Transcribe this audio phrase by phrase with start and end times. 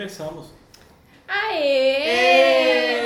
[0.00, 0.46] Começamos.
[1.28, 3.02] Aê!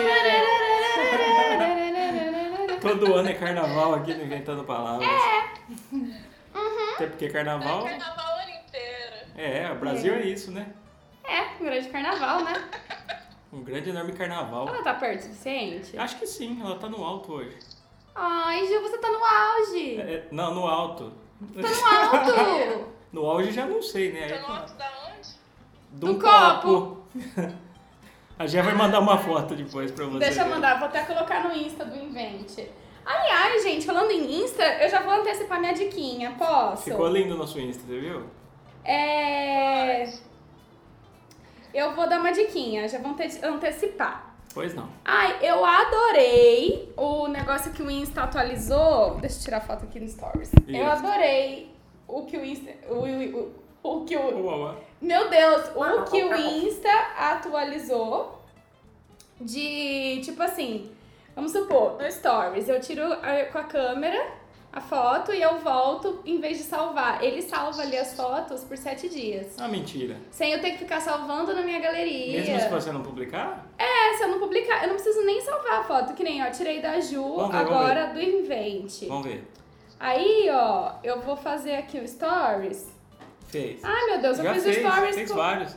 [2.80, 5.08] Todo ano é carnaval aqui no Inventando Palavras.
[6.94, 7.82] Até porque carnaval.
[7.82, 9.16] Carnaval o ano inteiro.
[9.36, 10.72] É, o Brasil é isso, né?
[11.24, 12.70] É, um grande carnaval, né?
[13.52, 14.68] Um grande enorme carnaval.
[14.68, 15.98] Ela tá perto o suficiente?
[15.98, 17.58] Acho que sim, ela tá no alto hoje.
[18.14, 20.00] Ai, Gil, você tá no auge!
[20.00, 21.12] É, não, no alto.
[21.54, 22.94] Tá no alto!
[23.14, 24.24] No auge já não sei, né?
[24.24, 25.03] Aí, no alto da onde?
[25.94, 26.98] Do Do copo.
[28.36, 30.18] A Gé vai mandar uma foto depois pra você.
[30.18, 32.68] Deixa eu mandar, vou até colocar no Insta do Invente.
[33.06, 36.82] Aliás, gente, falando em Insta, eu já vou antecipar minha diquinha, posso?
[36.84, 38.24] Ficou lindo no nosso Insta, você viu?
[38.84, 40.08] É...
[41.72, 44.34] Eu vou dar uma diquinha, já vou ante- antecipar.
[44.52, 44.88] Pois não.
[45.04, 49.16] Ai, eu adorei o negócio que o Insta atualizou.
[49.20, 50.52] Deixa eu tirar a foto aqui no Stories.
[50.68, 50.84] Eu Isso.
[51.06, 51.74] adorei
[52.06, 52.70] o que o Insta.
[52.88, 53.52] O, o,
[53.82, 54.42] o, o que o.
[54.42, 54.78] Boa.
[55.04, 58.40] Meu Deus, o que o Insta atualizou
[59.40, 60.90] de tipo assim,
[61.34, 64.26] vamos supor, no Stories, eu tiro a- com a câmera
[64.72, 67.22] a foto e eu volto em vez de salvar.
[67.22, 69.54] Ele salva ali as fotos por sete dias.
[69.60, 70.16] Ah, mentira.
[70.30, 72.40] Sem eu ter que ficar salvando na minha galeria.
[72.40, 73.66] Mesmo se você não publicar?
[73.78, 76.50] É, se eu não publicar, eu não preciso nem salvar a foto, que nem ó,
[76.50, 79.06] tirei da Ju ver, agora do Invente.
[79.06, 79.46] Vamos ver.
[80.00, 82.92] Aí, ó, eu vou fazer aqui o Stories.
[83.48, 83.84] Fez.
[83.84, 85.36] Ai, meu Deus, eu Já fiz fez, o Stories fez com...
[85.36, 85.76] vários.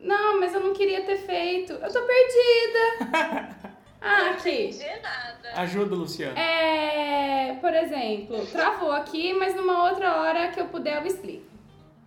[0.00, 1.72] Não, mas eu não queria ter feito.
[1.74, 3.58] Eu tô perdida.
[4.00, 4.68] ah, Não aqui.
[4.68, 5.52] entendi nada.
[5.56, 6.38] Ajuda, Luciano.
[6.38, 11.44] É, por exemplo, travou aqui, mas numa outra hora que eu puder eu explico.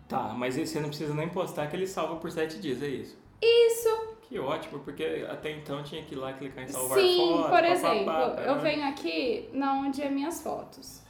[0.08, 3.18] Tá, mas você não precisa nem postar que ele salva por sete dias, é isso?
[3.42, 4.14] Isso.
[4.28, 7.44] Que ótimo, porque até então tinha que ir lá clicar em salvar Sim, foto.
[7.44, 8.62] por papapá, exemplo, tá, eu né?
[8.62, 11.03] venho aqui na onde é minhas fotos.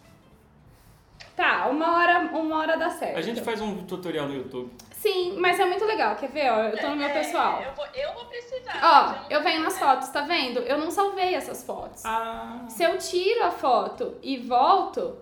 [1.36, 3.18] Tá, uma hora, uma hora dá certo.
[3.18, 4.72] A gente faz um tutorial no YouTube.
[4.92, 6.16] Sim, mas é muito legal.
[6.16, 6.50] Quer ver?
[6.52, 7.62] Ó, eu tô no meu É, pessoal.
[7.62, 8.80] Eu vou, eu vou precisar.
[8.84, 10.60] Ó, eu não venho nas fotos, tá vendo?
[10.60, 12.06] Eu não salvei essas fotos.
[12.06, 15.18] Ah, Se eu tiro a foto e volto,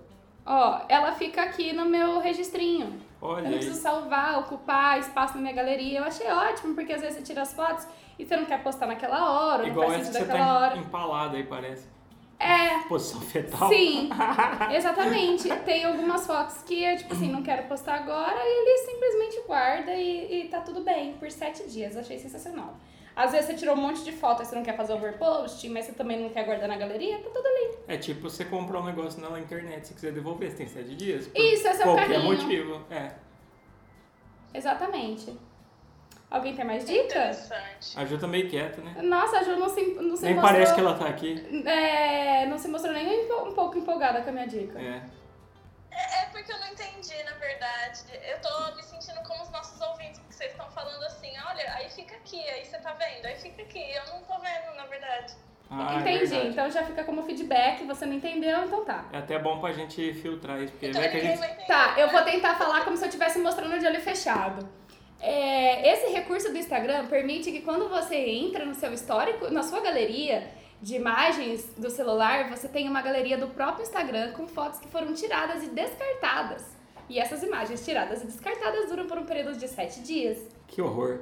[0.46, 3.00] ó, ela fica aqui no meu registrinho.
[3.22, 6.00] olha Eu não preciso salvar, ocupar espaço na minha galeria.
[6.00, 7.88] Eu achei ótimo, porque às vezes você tira as fotos
[8.20, 10.78] e você não quer postar naquela hora, Igual não faz essa que sentido tá hora.
[10.78, 11.88] empalada aí, parece.
[12.42, 13.70] É, Posição fetal.
[13.70, 14.10] sim,
[14.76, 15.48] exatamente.
[15.64, 19.94] Tem algumas fotos que eu, tipo assim, não quero postar agora e ele simplesmente guarda
[19.94, 21.96] e, e tá tudo bem por sete dias.
[21.96, 22.76] Achei sensacional.
[23.16, 25.86] Às vezes você tirou um monte de fotos e você não quer fazer overpost, mas
[25.86, 27.76] você também não quer guardar na galeria, tá tudo ali.
[27.88, 31.28] É tipo você comprar um negócio na internet, se quiser devolver, você tem sete dias.
[31.28, 32.24] Por Isso, esse é o qualquer carrinho.
[32.24, 32.82] motivo.
[32.90, 33.12] É.
[34.54, 35.38] Exatamente.
[36.32, 37.04] Alguém tem mais É dica?
[37.04, 38.00] Interessante.
[38.00, 38.96] A Ju tá meio quieta, né?
[39.02, 40.42] Nossa, a Ju não se, não se Nem mostrou...
[40.42, 41.64] parece que ela tá aqui.
[41.68, 44.80] É, não se mostrou nem um, pouco empolgada com a minha dica.
[44.80, 45.02] É.
[45.92, 48.00] É, é porque eu não entendi, na verdade.
[48.26, 51.90] Eu tô me sentindo como os nossos ouvintes, porque vocês estão falando assim, olha, aí
[51.90, 53.92] fica aqui, aí você tá vendo, aí fica aqui.
[53.92, 55.34] Eu não tô vendo, na verdade.
[55.70, 56.48] Ah, é Entendi, verdade.
[56.48, 59.06] então já fica como feedback, você não entendeu, então tá.
[59.12, 61.40] É até bom pra gente filtrar isso, porque Então vai que a ninguém gente.
[61.40, 61.68] vai entender.
[61.68, 62.14] Tá, eu né?
[62.14, 64.68] vou tentar falar como se eu estivesse mostrando de olho fechado.
[65.22, 69.80] É, esse recurso do Instagram permite que quando você entra no seu histórico, na sua
[69.80, 70.50] galeria
[70.82, 75.14] de imagens do celular, você tenha uma galeria do próprio Instagram com fotos que foram
[75.14, 76.66] tiradas e descartadas.
[77.08, 80.48] E essas imagens tiradas e descartadas duram por um período de sete dias.
[80.68, 81.20] Que horror.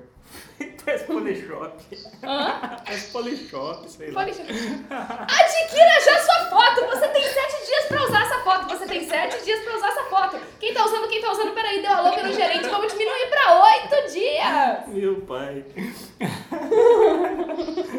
[0.86, 1.84] Parece Polishop.
[2.24, 2.78] Hã?
[2.86, 4.26] Parece Polishop, sei lá.
[4.26, 6.86] Pode Adquira já sua foto!
[6.88, 8.68] Você tem sete dias pra usar essa foto.
[8.68, 10.40] Você tem sete dias pra usar essa foto.
[10.60, 13.64] Quem tá usando, quem tá usando, peraí, deu a louca no gerente, vamos diminuir pra
[13.64, 14.88] oito dias!
[14.88, 15.66] Meu pai.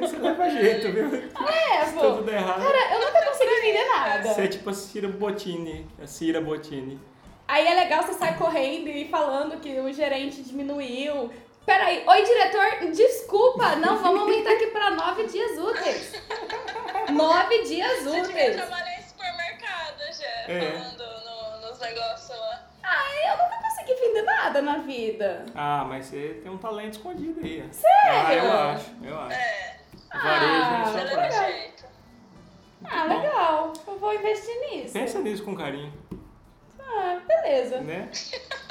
[0.00, 1.14] Você leva jeito, viu?
[1.14, 2.16] É, pô.
[2.16, 2.62] tudo errado.
[2.62, 4.34] Cara, eu nunca consegui entender nada.
[4.34, 5.86] Você é tipo a Cira Bottini.
[6.02, 7.00] A Cira Bottini.
[7.46, 11.30] Aí é legal você sair correndo e falando que o gerente diminuiu.
[11.66, 16.12] Peraí, oi diretor, desculpa, não, vamos aumentar aqui pra nove dias úteis.
[17.10, 18.56] Nove dias úteis.
[18.56, 20.72] trabalhar em supermercado, já, É.
[20.72, 22.66] falando no- nos negócios lá.
[22.82, 25.44] Ai, eu nunca consegui entender nada na vida.
[25.54, 27.68] Ah, mas você tem um talento escondido aí.
[27.72, 28.10] Sério?
[28.10, 29.32] Ah, eu acho, eu acho.
[29.36, 29.76] É,
[30.12, 31.84] Varejo Ah, jeito.
[32.84, 33.72] Ah, legal.
[33.86, 34.92] Eu vou investir nisso.
[34.94, 35.92] Pensa nisso com carinho,
[36.80, 37.80] Ah, beleza.
[37.80, 38.08] né?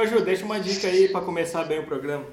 [0.00, 2.24] Ô Ju, deixa uma dica aí pra começar bem o programa.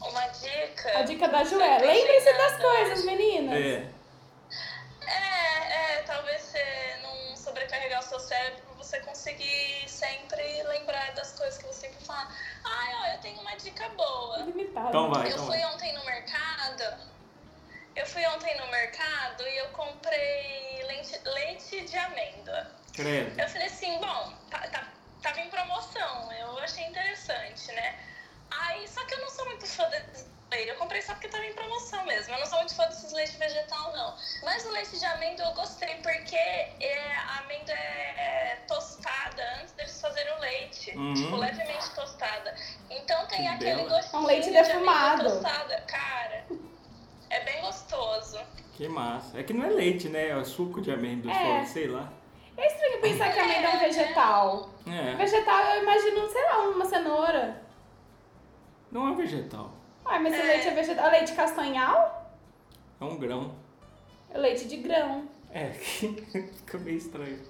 [0.00, 0.96] Uma dica.
[0.96, 3.52] A dica da Ju é, lembrem-se das coisas, meninas.
[3.56, 3.88] É.
[5.04, 11.32] É, é, talvez você não sobrecarregar o seu cérebro pra você conseguir sempre lembrar das
[11.32, 12.28] coisas que você sempre fala.
[12.62, 14.38] Ai, ó, eu tenho uma dica boa.
[14.38, 14.88] Limitado.
[14.88, 15.74] Então vai, Eu então fui vai.
[15.74, 16.94] ontem no mercado.
[17.96, 22.68] Eu fui ontem no mercado e eu comprei leite, leite de amêndoa.
[22.94, 23.40] Credo.
[23.40, 24.91] Eu falei assim, bom, tá, tá-
[25.22, 27.94] tava em promoção, eu achei interessante, né?
[28.50, 31.44] Aí, só que eu não sou muito fã desse leite, eu comprei só porque tava
[31.46, 34.14] em promoção mesmo, eu não sou muito fã desses leite vegetal, não.
[34.42, 39.72] Mas o leite de amêndoa eu gostei, porque é, a amêndoa é, é tostada antes
[39.72, 41.14] deles fazerem o leite, Uhum.
[41.14, 42.54] tipo, levemente tostada.
[42.90, 43.88] Então tem Que aquele bela.
[43.88, 45.22] gostinho É um leite de amêndoa defumado.
[45.24, 45.80] tostada.
[45.86, 46.46] Cara,
[47.30, 48.38] é bem gostoso.
[48.74, 49.38] Que massa.
[49.38, 50.28] É que não é leite, né?
[50.38, 51.64] É suco de amêndoas, É.
[51.66, 52.12] sei lá.
[52.62, 54.70] É estranho pensar que a amêndoa é um vegetal.
[54.86, 55.14] É.
[55.16, 57.60] Vegetal eu imagino, sei lá, uma cenoura.
[58.92, 59.72] Não é vegetal.
[60.04, 61.10] Ah, mas se leite é vegetal.
[61.10, 62.32] Leite castanhal?
[63.00, 63.56] É um grão.
[64.32, 65.28] É leite de grão.
[65.50, 67.40] É, fica meio estranho.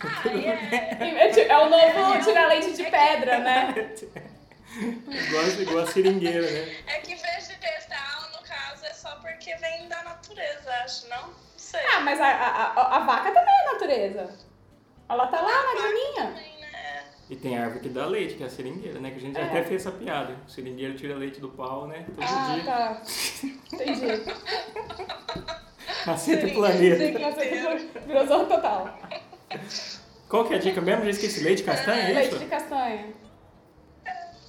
[0.00, 1.48] Ai, é.
[1.48, 3.74] É o novo tirar leite de pedra, né?
[4.76, 6.76] igual, igual a seringueira, né?
[6.86, 11.26] É que vegetal, no caso, é só porque vem da natureza, acho, não?
[11.26, 11.80] Não sei.
[11.92, 14.49] Ah, mas a, a, a, a vaca também é natureza.
[15.10, 16.26] Ela tá lá na graminha.
[16.28, 17.04] Também, né?
[17.28, 19.10] E tem árvore que dá leite, que é a seringueira, né?
[19.10, 19.42] Que a gente É.
[19.42, 20.36] até fez essa piada.
[20.46, 22.06] O seringueiro tira leite do pau, né?
[22.14, 22.64] Todo Ah, dia.
[22.64, 23.02] tá.
[23.72, 24.24] Entendi.
[26.04, 26.54] Caceta Seringueira.
[26.54, 27.18] planeta.
[27.18, 28.98] Nossa, virou total.
[30.28, 31.04] Qual que é a dica mesmo?
[31.04, 31.40] Já esqueci.
[31.42, 32.38] Leite castanha, é Leite isso?
[32.38, 33.12] de castanha.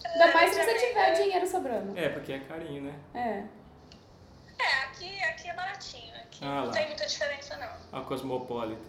[0.05, 1.97] Ainda mais se você tiver dinheiro sobrando.
[1.97, 2.93] É, porque é carinho, né?
[3.15, 3.43] É.
[4.63, 6.13] É, aqui, aqui é baratinho.
[6.17, 6.71] Aqui Ah, não lá.
[6.71, 7.99] tem muita diferença, não.
[7.99, 8.81] A cosmopolita.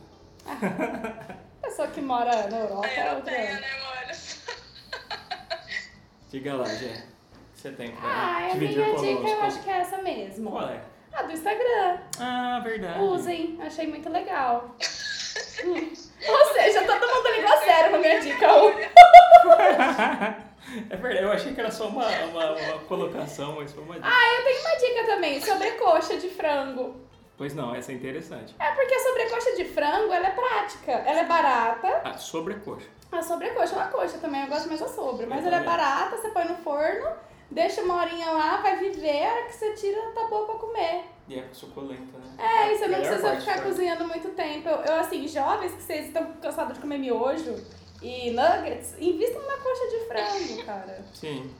[1.72, 4.42] Pessoa que mora na Europa A é europeia, né, Maurício?
[6.30, 7.02] Diga lá, Jé.
[7.54, 9.16] Você tem pra Ah, a dividir minha conosco.
[9.16, 10.50] dica eu acho que é essa mesmo.
[10.50, 10.82] Qual é?
[11.14, 11.98] A do Instagram.
[12.20, 13.00] Ah, verdade.
[13.00, 14.76] Usem, achei muito legal.
[15.64, 15.92] Hum.
[16.28, 18.46] Ou seja, todo mundo ligou a sério com a minha dica.
[20.90, 24.06] é verdade, eu achei que era só uma, uma, uma colocação, mas foi uma dica.
[24.08, 27.00] Ah, eu tenho uma dica também, sobrecoxa de frango.
[27.36, 28.54] Pois não, essa é interessante.
[28.58, 30.92] É porque a sobrecoxa de frango, ela é prática.
[30.92, 32.00] Ela é barata.
[32.04, 32.88] Ah, sobrecoxa.
[33.10, 35.26] A sobrecoxa é uma coxa também, eu gosto mais da sobre.
[35.26, 37.10] Mas ela é barata, você põe no forno,
[37.50, 41.04] deixa uma horinha lá, vai viver, a hora que você tira, tá boa pra comer.
[41.28, 42.34] E é suculenta, né?
[42.38, 44.68] É, e você não precisa ficar cozinhando muito tempo.
[44.68, 47.54] Eu, eu, assim, jovens que vocês estão cansados de comer miojo
[48.00, 51.04] e nuggets, invistam na coxa de frango, cara.
[51.14, 51.54] Sim.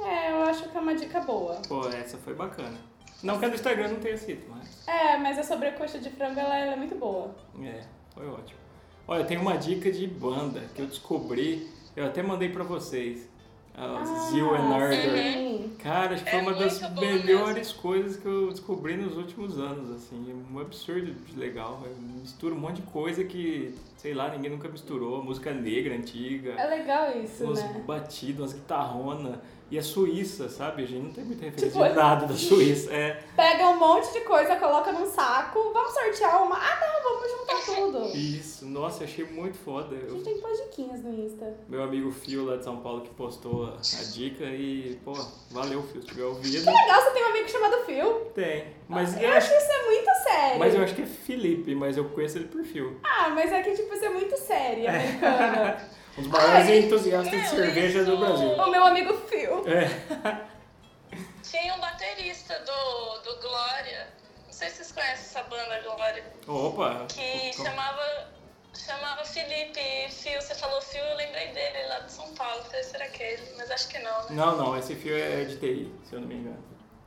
[0.00, 1.60] É, eu acho que é uma dica boa.
[1.68, 2.76] Pô, essa foi bacana.
[3.22, 4.86] Não que a do Instagram não tenha sido, mas...
[4.88, 7.34] É, mas a sobrecoxa de frango, ela, ela é muito boa.
[7.62, 7.82] É,
[8.14, 8.58] foi ótimo.
[9.06, 13.30] Olha, tem uma dica de banda que eu descobri, eu até mandei pra vocês.
[13.74, 14.76] A Zil and.
[14.76, 15.76] Ah, sim.
[15.78, 19.90] Cara, acho que foi É uma das melhores coisas que eu descobri nos últimos anos,
[19.90, 20.30] assim.
[20.30, 21.82] É um absurdo de legal.
[21.84, 25.24] Eu mistura um monte de coisa que, sei lá, ninguém nunca misturou.
[25.24, 26.52] Música negra, antiga.
[26.52, 27.82] É legal isso, umas né?
[27.86, 29.38] batidas, umas guitarronas.
[29.72, 30.82] E a Suíça, sabe?
[30.82, 32.92] A gente não tem muita referência Tipo, de nada da Suíça.
[32.92, 36.56] É, Pega um monte de coisa, coloca num saco, vamos sortear uma.
[36.56, 38.14] Ah, não, vamos juntar tudo.
[38.14, 38.66] isso.
[38.66, 39.96] Nossa, achei muito foda.
[39.96, 41.56] A gente tem que diquinhas no Insta.
[41.70, 43.76] meu amigo Fio lá de São Paulo que postou a,
[44.12, 45.12] dica e, pô,
[45.50, 46.64] valeu, Fio, se tiver ouvido.
[46.64, 48.12] Que legal, você tem um amigo chamado Phil.
[48.34, 48.66] Tem.
[48.88, 50.58] Mas eu eu acho acho, isso é muito sério.
[50.58, 53.00] mas eu acho que é Felipe, mas eu conheço ele por Fio.
[53.02, 55.88] Ah, mas é que, tipo, isso é muito sério, americana.
[56.18, 58.48] Um dos maiores Ai, entusiastas de cerveja do isso- Brasil.
[58.52, 59.64] o meu amigo Phil.
[59.66, 60.42] É.
[61.42, 64.08] Tinha um baterista do, do Glória.
[64.46, 66.24] Não sei se vocês conhecem essa banda Glória.
[66.46, 67.06] Opa.
[67.08, 68.28] Que como- chamava,
[68.74, 70.40] chamava Felipe Fio.
[70.40, 72.62] Você falou Fio, eu lembrei dele lá de São Paulo.
[72.64, 73.42] Falei, será que é ele?
[73.56, 74.26] Mas acho que não, né?
[74.30, 76.62] Não, não, esse fio é de TI, se eu não me engano.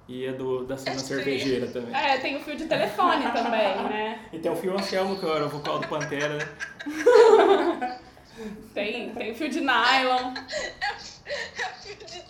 [0.07, 1.95] E é do, da cena É cervejeira também.
[1.95, 4.19] É, tem o fio de telefone também, né?
[4.33, 6.47] E tem o Fio Anselmo, que era o vocal do Pantera, né?
[8.73, 10.33] Tem, tem fio de nylon.
[11.25, 12.21] É o Fio de TI.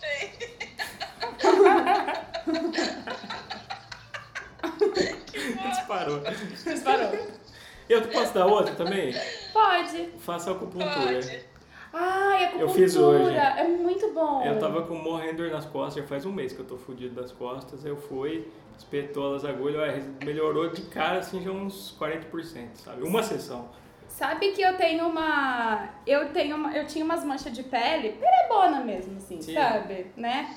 [5.68, 6.20] Disparou.
[6.64, 7.26] Disparou.
[7.88, 9.14] Eu posso dar outra também?
[9.52, 10.08] Pode.
[10.18, 10.90] Faça acupuntura.
[10.94, 11.44] Pode.
[11.92, 12.62] Ai, acupuntura.
[12.62, 13.36] Eu fiz hoje.
[13.36, 14.44] É muito bom.
[14.44, 17.14] Eu tava com morrendo dor nas costas, já faz um mês que eu tô fudido
[17.14, 17.84] das costas.
[17.84, 23.02] Eu fui, espetou as agulhas, melhorou de cara assim já uns 40%, sabe?
[23.02, 23.68] Uma sessão.
[24.16, 25.90] Sabe que eu tenho uma.
[26.06, 26.74] Eu tenho uma.
[26.74, 29.52] Eu tinha umas manchas de pele, perebona mesmo, assim, Sim.
[29.52, 30.06] sabe?
[30.16, 30.56] Né?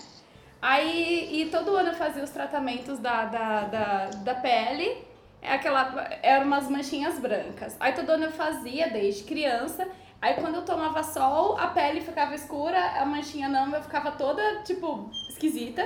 [0.61, 5.05] Aí, e todo ano eu fazia os tratamentos da, da, da, da pele.
[5.41, 6.07] É aquela.
[6.23, 7.75] Eram umas manchinhas brancas.
[7.81, 9.85] Aí todo ano eu fazia, desde criança.
[10.21, 14.63] Aí quando eu tomava sol, a pele ficava escura, a manchinha não, eu ficava toda,
[14.63, 15.85] tipo, esquisita,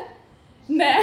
[0.69, 0.97] né?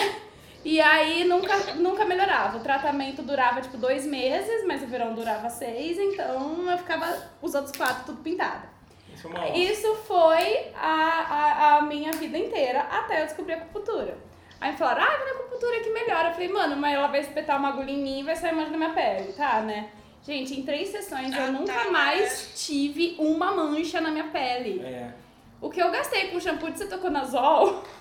[0.65, 2.59] E aí nunca, nunca melhorava.
[2.59, 7.55] O tratamento durava, tipo, dois meses, mas o verão durava seis, então eu ficava os
[7.55, 8.69] outros quatro tudo pintado.
[9.15, 14.17] Isso é Isso foi a, a, a minha vida inteira, até eu descobrir a acupuntura.
[14.61, 16.29] Aí falaram, ah, mas a acupuntura que melhora.
[16.29, 18.71] Eu falei, mano, mas ela vai espetar uma agulha em mim e vai sair mancha
[18.71, 19.89] na minha pele, tá, né?
[20.23, 24.81] Gente, em três sessões eu Ah, nunca tá, mais tive uma mancha na minha pele.
[24.85, 25.15] É.
[25.63, 27.83] O que eu gastei com shampoo de cetoconazol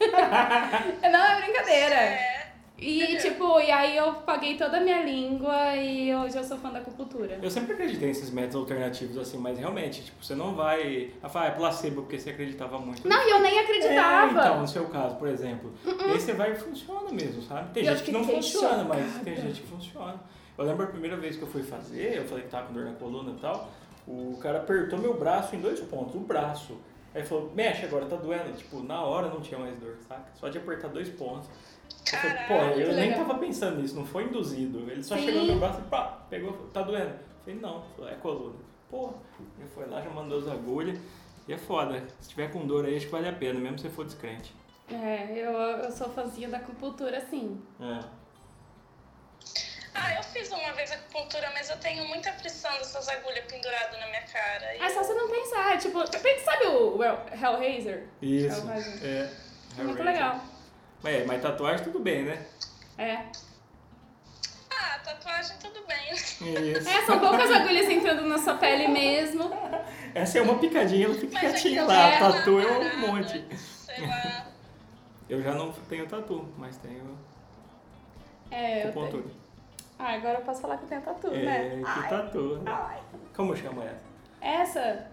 [1.10, 1.94] não é brincadeira.
[1.94, 2.46] É.
[2.78, 6.70] E tipo, e aí eu paguei toda a minha língua e hoje eu sou fã
[6.70, 7.38] da acupuntura.
[7.42, 11.10] Eu sempre acreditei nesses métodos alternativos assim, mas realmente, tipo, você não vai.
[11.22, 13.08] Ah, é placebo porque você acreditava muito.
[13.08, 14.30] Não, e eu nem É, acreditava.
[14.30, 15.72] então, no seu caso, por exemplo.
[15.86, 17.72] E aí você vai e funciona mesmo, sabe?
[17.72, 17.86] Tem.
[17.86, 19.24] Eu gente que não funciona, mas chocada.
[19.24, 20.20] tem gente que funciona.
[20.58, 22.84] Eu lembro a primeira vez que eu fui fazer, eu falei que tava com dor
[22.84, 23.70] na coluna e tal,
[24.06, 26.76] o cara apertou meu braço em dois pontos, o braço.
[27.16, 28.54] Aí falou, mexe agora, tá doendo.
[28.54, 30.30] Tipo, na hora não tinha mais dor, saca?
[30.34, 31.48] Só de apertar dois pontos.
[32.12, 33.26] Eu falei, pô, Caralho, eu nem legal.
[33.26, 34.80] tava pensando nisso, não foi induzido.
[34.90, 35.24] Ele só Sim.
[35.24, 37.08] chegou no meu braço e pá, pegou, tá doendo.
[37.08, 38.56] Eu falei, não, é coluna.
[38.90, 39.14] Porra,
[39.58, 40.98] ele foi lá, já mandou as agulhas.
[41.48, 42.06] E é foda.
[42.20, 44.54] Se tiver com dor aí, acho que vale a pena, mesmo se for descrente.
[44.90, 47.58] É, eu, eu sou fãzinha da acupuntura, sim.
[47.80, 48.00] É.
[49.98, 54.06] Ah, eu fiz uma vez acupuntura, mas eu tenho muita pressão dessas agulhas penduradas na
[54.08, 54.74] minha cara.
[54.76, 55.98] E É só você não pensar, é tipo,
[56.44, 58.04] sabe o Well- Hellraiser?
[58.20, 58.58] Isso.
[58.60, 59.04] Hellraiser.
[59.04, 59.30] É.
[59.78, 60.40] É muito legal.
[61.02, 62.46] Mas, é, mas tatuagem tudo bem, né?
[62.98, 63.18] É.
[64.70, 66.12] Ah, tatuagem tudo bem.
[66.12, 66.44] Isso.
[66.88, 69.50] É, são poucas agulhas entrando na sua pele mesmo.
[70.14, 72.08] Essa é uma picadinha, ela fica Mas quietinha lá.
[72.08, 73.44] é Tatu é um monte.
[73.56, 74.46] Sei lá.
[75.28, 77.18] Eu já não tenho tatu, mas tenho
[78.50, 79.45] É, eu tenho.
[79.98, 81.80] Ah, agora eu posso falar que eu tenho tatu, É, né?
[81.82, 82.56] que Ai, tatu.
[82.58, 82.62] né?
[82.72, 82.98] ai.
[83.34, 84.00] Como chama essa?
[84.40, 85.06] Essa,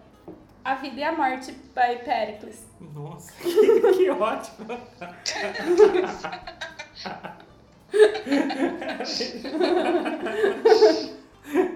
[0.64, 2.66] A Vida e a Morte, by Pericles.
[2.80, 4.68] Nossa, que, que ótimo.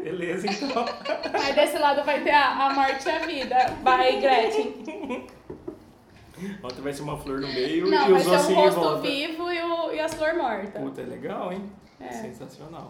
[0.03, 0.85] Beleza, então.
[1.43, 5.27] Aí desse lado vai ter a, a Morte e a Vida, by Gretchen.
[6.63, 8.65] Ontem vai ser uma flor no meio Não, e vai os ser um ossinhos em
[8.65, 9.01] rosto volta.
[9.01, 10.79] vivo e, o, e as flor morta.
[10.79, 11.63] Puta, é legal, hein?
[11.99, 12.11] É.
[12.11, 12.87] Sensacional.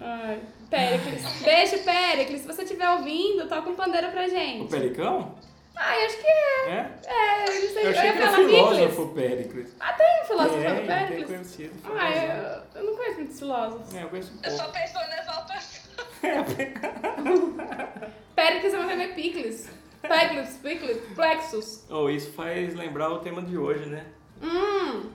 [0.00, 0.40] Ai,
[0.70, 1.22] Pericles.
[1.42, 2.40] Beijo, Pericles.
[2.40, 4.70] Se você estiver ouvindo, toca um pandeiro pra O gente.
[4.70, 5.34] Pericão?
[5.76, 6.70] Ai, acho que é.
[6.70, 6.90] É?
[7.06, 7.84] É, eu não sei.
[7.86, 8.56] Eu achei ia falar Picles.
[8.56, 9.76] filósofo Pericles.
[9.80, 11.26] Ah, tem um filósofo é, tem Pericles?
[11.26, 11.74] conhecido.
[11.98, 13.94] Ah, eu, eu não conheço muitos filósofos.
[13.94, 14.78] É, eu conheço um Eu só pouco.
[14.78, 15.84] penso na exaltação.
[18.34, 19.68] Pericles é uma nome Picles.
[20.02, 21.84] Picles, Picles, Plexus.
[21.90, 24.04] Oh, isso faz lembrar o tema de hoje, né?
[24.42, 25.10] Hum,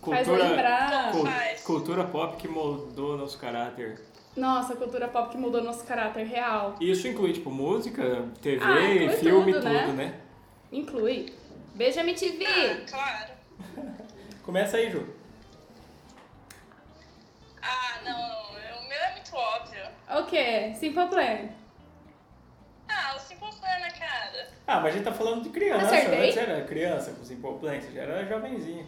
[0.00, 1.12] Cultura, lembrar.
[1.12, 1.60] cul- Faz.
[1.62, 4.00] cultura pop que moldou nosso caráter.
[4.36, 6.76] Nossa, a cultura pop que mudou nosso caráter real.
[6.80, 9.92] Isso inclui, tipo, música, TV, Ah, filme, tudo, tudo, né?
[9.94, 10.20] né?
[10.70, 11.32] Inclui.
[11.74, 12.44] Beijo MTV.
[12.46, 13.32] Ah, claro.
[14.44, 15.04] Começa aí, Ju.
[17.62, 18.50] Ah, não.
[18.80, 19.82] O meu é muito óbvio.
[20.20, 20.72] O quê?
[20.78, 21.48] Simple Plan.
[22.88, 24.48] Ah, o Simple Plan, né, cara?
[24.66, 25.86] Ah, mas a gente tá falando de criança.
[25.86, 26.24] Acertei?
[26.30, 28.86] Antes era criança com Simple Plan, você já era jovenzinho.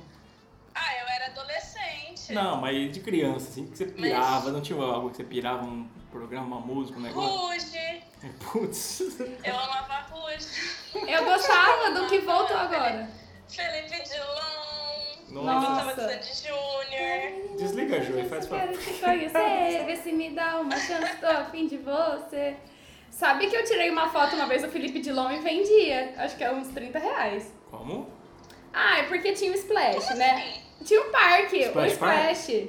[0.80, 2.32] Ah, eu era adolescente.
[2.32, 5.86] Não, mas de criança, assim, que você pirava, não tinha algo que você pirava um
[6.10, 7.36] programa, uma música, um negócio?
[7.36, 8.02] Ruge.
[8.52, 9.00] Putz.
[9.44, 10.46] Eu amava Ruge.
[11.06, 13.08] Eu gostava do que voltou agora.
[13.48, 15.42] Felipe Dilon.
[15.44, 15.66] Nossa.
[15.66, 17.56] Eu gostava de Sandy Júnior.
[17.56, 18.94] Desliga, Ju, e faz Quero favor.
[18.94, 22.56] te conhecer, vê se me dá uma chance, tô a fim de você.
[23.10, 26.14] Sabe que eu tirei uma foto uma vez do Felipe Dilon e vendia?
[26.16, 27.52] Acho que é uns 30 reais.
[27.70, 28.08] Como?
[28.72, 30.30] Ah, é porque tinha o Splash, Como né?
[30.32, 30.84] assim?
[30.84, 32.68] Tinha um parque, Splash o Splash.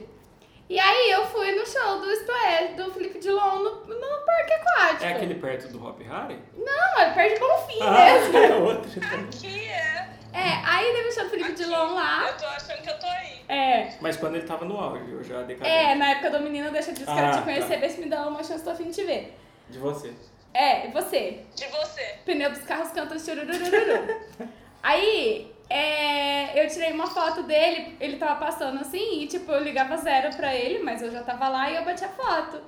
[0.69, 5.03] E aí eu fui no show do Splash, do Felipe Dilon no, no parque aquático.
[5.03, 6.39] É aquele perto do Hop Harry?
[6.57, 8.37] Não, é perto de Bonfim Ah, mesmo.
[8.39, 8.91] é outro.
[9.03, 10.09] Aqui é.
[10.33, 11.63] É, aí teve o show do Felipe Aqui.
[11.63, 12.27] Dilon lá.
[12.29, 13.41] Eu tô achando que eu tô aí.
[13.49, 13.97] É.
[13.99, 15.69] Mas quando ele tava no auge, eu já decadei.
[15.73, 17.79] É, na época do menino deixa de quero Ah, te conhecer, tá.
[17.81, 19.37] vê se me dá uma chance, tô a fim de te ver.
[19.69, 20.13] De você.
[20.53, 21.41] É, você.
[21.53, 22.01] De você.
[22.25, 24.21] Pneu dos carros canta chururururu.
[24.81, 29.95] Aí, é, eu tirei uma foto dele, ele tava passando assim, e tipo, eu ligava
[29.97, 32.61] zero pra ele, mas eu já tava lá e eu bati a foto.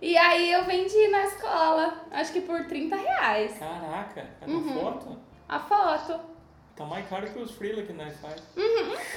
[0.00, 4.74] E aí eu vendi na escola, acho que por 30 reais, Caraca, cada Uhum.
[4.80, 5.18] foto
[5.48, 6.20] a foto.
[6.76, 8.42] tá mais caro que os freela que nós faz.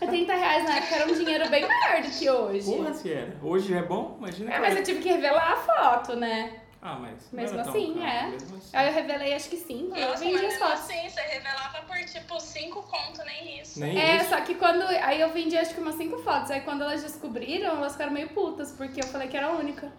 [0.00, 2.64] E 30 reais na época era um dinheiro bem maior do que hoje.
[2.70, 3.36] Porra, se era.
[3.42, 4.14] Hoje é bom?
[4.18, 4.80] Imagina É, mas era.
[4.80, 6.60] eu tive que revelar a foto, né?
[6.80, 7.28] Ah, mas.
[7.32, 8.26] Mesmo assim, caro, é.
[8.30, 8.70] mesmo assim.
[8.72, 10.80] Aí eu revelei acho que sim, eu Nossa, vendi mas as mesmo fotos.
[10.84, 13.80] assim, você revelava por tipo 5 conto, nem isso.
[13.80, 14.30] Nem É, isso.
[14.30, 14.82] só que quando.
[14.86, 16.50] Aí eu vendi acho que umas cinco fotos.
[16.52, 19.90] Aí quando elas descobriram, elas ficaram meio putas, porque eu falei que era a única.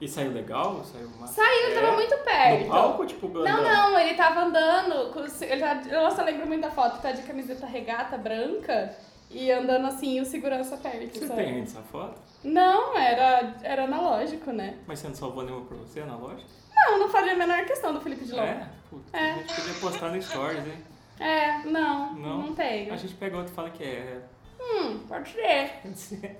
[0.00, 0.84] E saiu legal?
[0.84, 1.26] Saiu uma...
[1.26, 1.80] Saiu, ele É?
[1.80, 2.64] tava muito perto.
[2.64, 3.62] No palco, tipo, Não, andando?
[3.62, 5.12] não, ele tava andando.
[5.12, 7.00] com Ele tá, nossa, eu lembro muito da foto.
[7.00, 8.94] Tá de camiseta regata branca
[9.30, 11.18] e andando assim o segurança perto.
[11.18, 11.44] Você sabe?
[11.44, 12.20] tem essa foto?
[12.42, 14.76] Não, era, era analógico, né?
[14.86, 16.44] Mas você não salvou nenhuma pra você na loja?
[16.74, 18.42] Não, não faria a menor questão do Felipe Dilon.
[18.42, 18.68] É?
[18.90, 19.30] Puta, É.
[19.30, 20.84] a gente podia postar no Stories, hein?
[21.18, 22.38] É, não, Não?
[22.42, 22.92] não, tenho.
[22.92, 24.20] A gente pega outro e fala que é.
[24.60, 25.70] Hum, pode ser.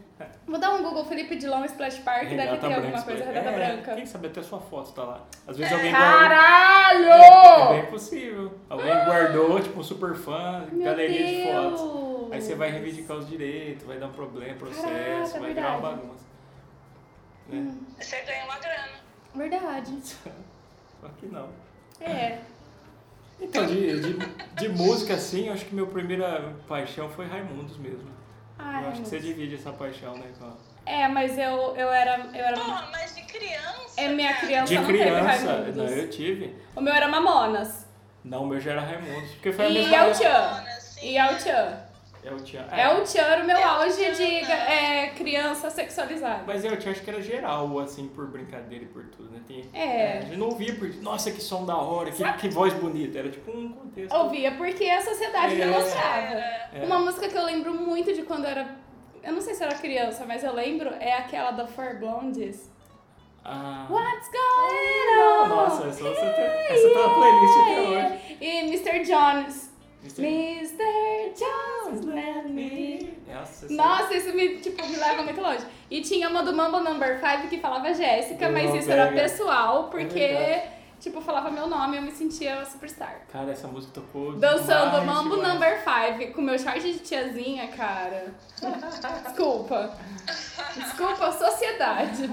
[0.47, 3.27] Vou dar um Google Felipe Dilon Splash Park, deve Regata ter branca, alguma coisa, é,
[3.27, 3.95] regata branca.
[3.97, 5.21] Quem sabe até sua foto tá lá.
[5.47, 6.19] Às vezes alguém guardou.
[6.21, 7.09] Caralho!
[7.09, 8.53] É bem possível.
[8.69, 11.81] Alguém guardou, tipo, um super fã, galeria de Deus!
[11.81, 12.14] fotos.
[12.35, 14.83] Aí você vai reivindicar os direitos, vai dar um problema, processo,
[15.33, 15.97] Caraca, vai virar uma verdade.
[16.03, 16.25] bagunça.
[17.49, 17.75] Né?
[17.99, 18.93] Você ganha uma grana.
[19.35, 19.99] Verdade.
[21.01, 21.49] Só que não.
[22.01, 22.39] É.
[23.41, 24.17] Então, de, de,
[24.55, 28.09] de música, assim, eu acho que minha primeira paixão foi Raimundos mesmo.
[28.59, 30.31] Ai, eu acho que você divide essa paixão, né?
[30.39, 30.53] Com a...
[30.87, 32.19] É, mas eu, eu era.
[32.33, 34.01] Eu era Porra, mas de criança.
[34.01, 35.23] é minha criança De não teve criança,
[35.53, 35.77] Raimundos.
[35.77, 36.57] não, eu tive.
[36.77, 37.87] O meu era Mamonas.
[38.23, 39.31] Não, o meu já era Raimundos.
[39.33, 40.25] Porque foi a E mesma El época.
[40.25, 40.51] Chan.
[40.51, 40.67] Mano,
[42.33, 42.67] assim, E El Chan.
[42.77, 43.21] É o Tchan.
[43.23, 45.05] Era o meu El auge de né?
[45.05, 46.43] é, criança sexualizada.
[46.47, 49.41] Mas eu Tchan acho que era geral, assim, por brincadeira e por tudo, né?
[49.47, 50.19] Tem, É.
[50.19, 53.19] A gente não ouvia porque, nossa, que som da hora, que, que voz bonita.
[53.19, 54.15] Era tipo um contexto.
[54.17, 55.67] Ouvia porque a sociedade me É.
[55.67, 56.35] mostrava.
[56.35, 56.83] É.
[56.85, 58.85] Uma música que eu lembro muito de quando eu era.
[59.23, 62.71] Eu não sei se era criança, mas eu lembro é aquela da Four Blondes.
[63.47, 63.87] Ah.
[63.91, 65.49] What's going on?
[65.49, 66.45] Nossa, essa, você tem,
[66.77, 68.37] essa tá na playlist até hoje.
[68.41, 69.05] E Mr.
[69.05, 69.74] Jones.
[70.05, 71.33] Mr.
[71.35, 73.15] Jones, let me.
[73.27, 75.65] Nossa, essa- Nossa, isso me, tipo, me leva muito longe.
[75.91, 80.07] E tinha uma do Mambo Number 5 que falava Jéssica, mas isso era pessoal, porque,
[80.29, 80.69] verdade.
[81.01, 83.23] tipo, falava meu nome e eu me sentia uma superstar.
[83.33, 84.33] Cara, essa música tocou.
[84.37, 85.53] Dançando demais, Mambo demais.
[85.55, 88.35] Number 5 com meu short de tiazinha, cara.
[89.25, 89.97] Desculpa.
[90.75, 92.31] Desculpa sociedade.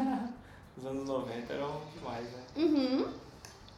[0.77, 2.39] Os anos 90 eram demais, né?
[2.57, 3.07] Uhum.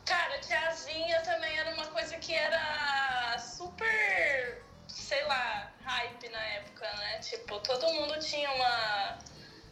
[0.05, 7.19] Cara, tiazinha também era uma coisa que era super, sei lá, hype na época, né?
[7.19, 9.17] Tipo, todo mundo tinha uma,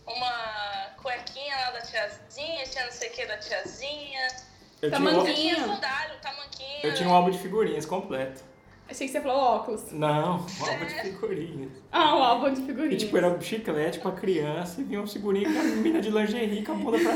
[0.07, 4.27] uma cuequinha lá da tiazinha, tinha não sei o que da tiazinha.
[4.81, 6.79] Eu tinha, um, tamanquinha.
[6.83, 8.43] eu tinha um álbum de figurinhas completo.
[8.89, 9.91] Achei que você falou óculos.
[9.91, 11.71] Não, um álbum de figurinhas.
[11.91, 13.01] Ah, um álbum de E figurinhas.
[13.03, 16.63] tipo, era um chiclete pra criança e vinha um figurinha com a menina de lingerie
[16.65, 17.15] com a bunda pra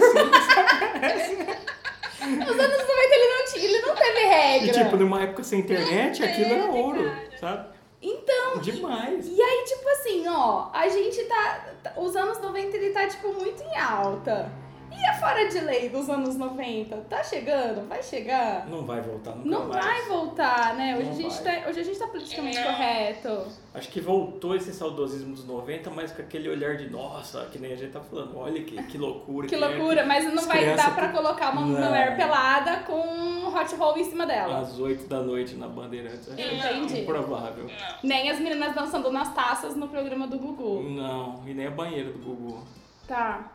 [1.20, 1.56] cima.
[2.26, 4.68] Nos anos 90 ele não, tinha, ele não teve regra.
[4.68, 7.38] E tipo, numa época sem internet, Não aquilo era teve, ouro, cara.
[7.40, 7.76] sabe?
[8.02, 9.28] Então, Demais.
[9.28, 11.66] E aí, tipo assim, ó, a gente tá.
[11.84, 14.52] tá- Os anos 90 ele tá, tipo, muito em alta.
[14.98, 16.96] E a fora de lei dos anos 90?
[17.10, 17.88] Tá chegando?
[17.88, 18.66] Vai chegar?
[18.68, 19.86] Não vai voltar nunca Não mais.
[19.86, 20.96] vai voltar, né?
[20.98, 21.62] Hoje, Não a gente vai.
[21.62, 23.48] tá, hoje a gente tá politicamente correto.
[23.74, 27.74] Acho que voltou esse saudosismo dos 90, mas com aquele olhar de nossa, que nem
[27.74, 29.48] a gente tá falando, olha que, que loucura.
[29.48, 31.68] Que é, loucura, mas não as vai dar pra colocar uma Não.
[31.88, 34.60] mulher pelada com um hot roll em cima dela.
[34.60, 36.30] Às 8 da noite na Bandeirantes.
[36.32, 37.02] Acho Entendi.
[37.02, 37.68] improvável.
[38.02, 40.82] Nem as meninas dançando nas taças no programa do Gugu.
[40.84, 42.64] Não, e nem a banheira do Gugu.
[43.08, 43.52] Tá.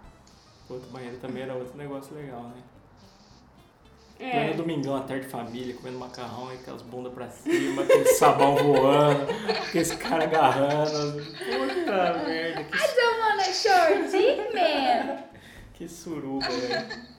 [0.70, 2.62] Outro banheiro também era outro negócio legal, né?
[4.20, 4.30] É.
[4.32, 9.26] Pleno domingão, à tarde família, comendo macarrão, aí aquelas bundas pra cima, aquele sabão voando,
[9.66, 11.24] aquele cara agarrando.
[11.24, 15.24] Puta merda, que, I don't wanna short dick, man.
[15.74, 17.10] que suruba, velho.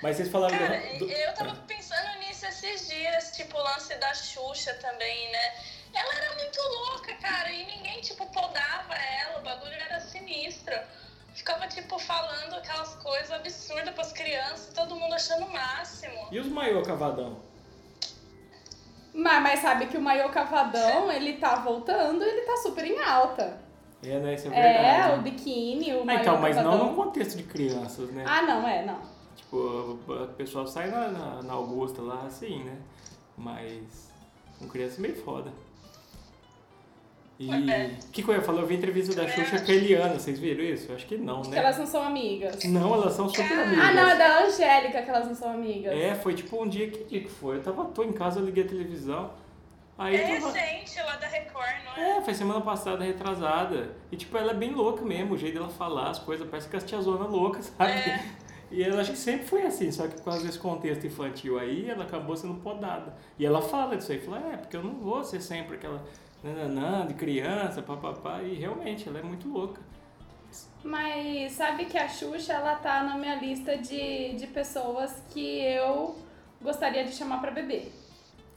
[0.00, 3.94] Mas vocês falaram Cara, do, do- eu tava pensando nisso esses dias, tipo, o lance
[3.96, 5.54] da Xuxa também, né?
[5.92, 10.74] Ela era muito louca, cara, e ninguém, tipo, podava ela, o bagulho era sinistro.
[11.34, 16.28] Ficava, tipo, falando aquelas coisas absurdas pras crianças, todo mundo achando o máximo.
[16.30, 17.38] E os maiô cavadão?
[19.12, 23.60] Mas, mas sabe que o maiô cavadão, ele tá voltando, ele tá super em alta.
[24.02, 24.34] É, né?
[24.34, 25.18] Isso é É, verdade.
[25.18, 26.86] o biquíni, o Ah, maiô então, mas não cavadão.
[26.90, 28.24] no contexto de crianças, né?
[28.26, 29.00] Ah, não, é, não.
[29.36, 32.76] Tipo, o pessoal sai na, na, na Augusta lá assim, né?
[33.36, 34.10] Mas
[34.58, 35.52] com criança é meio foda.
[37.38, 37.90] E É.
[38.06, 38.60] o que, que eu ia falar?
[38.62, 40.92] Eu vi entrevista da Xuxa com a Eliana, vocês viram isso?
[40.92, 41.58] Acho que não, Que né?
[41.58, 42.62] elas não são amigas.
[42.64, 43.84] Não, elas são super amigas.
[43.84, 45.92] Ah, não, é da Angélica que elas não são amigas.
[45.92, 47.56] É, foi tipo um dia, que dia que foi?
[47.56, 49.30] Eu tava, tô em casa, eu liguei a televisão.
[49.98, 50.52] Aí É tava...
[50.52, 52.18] recente, lá da Record, não é?
[52.18, 53.90] É, foi semana passada, retrasada.
[54.12, 56.76] E tipo, ela é bem louca mesmo, o jeito dela falar as coisas, parece que
[56.76, 57.90] as tiazona louca, sabe?
[57.92, 58.24] É.
[58.70, 61.88] E ela acho que sempre foi assim, só que por causa desse contexto infantil aí,
[61.88, 63.14] ela acabou sendo podada.
[63.38, 66.02] E ela fala disso aí, fala, é, porque eu não vou ser sempre aquela
[66.44, 69.80] nananã de criança, papapá, e realmente, ela é muito louca.
[70.84, 76.16] Mas sabe que a Xuxa, ela tá na minha lista de, de pessoas que eu
[76.60, 77.90] gostaria de chamar pra beber.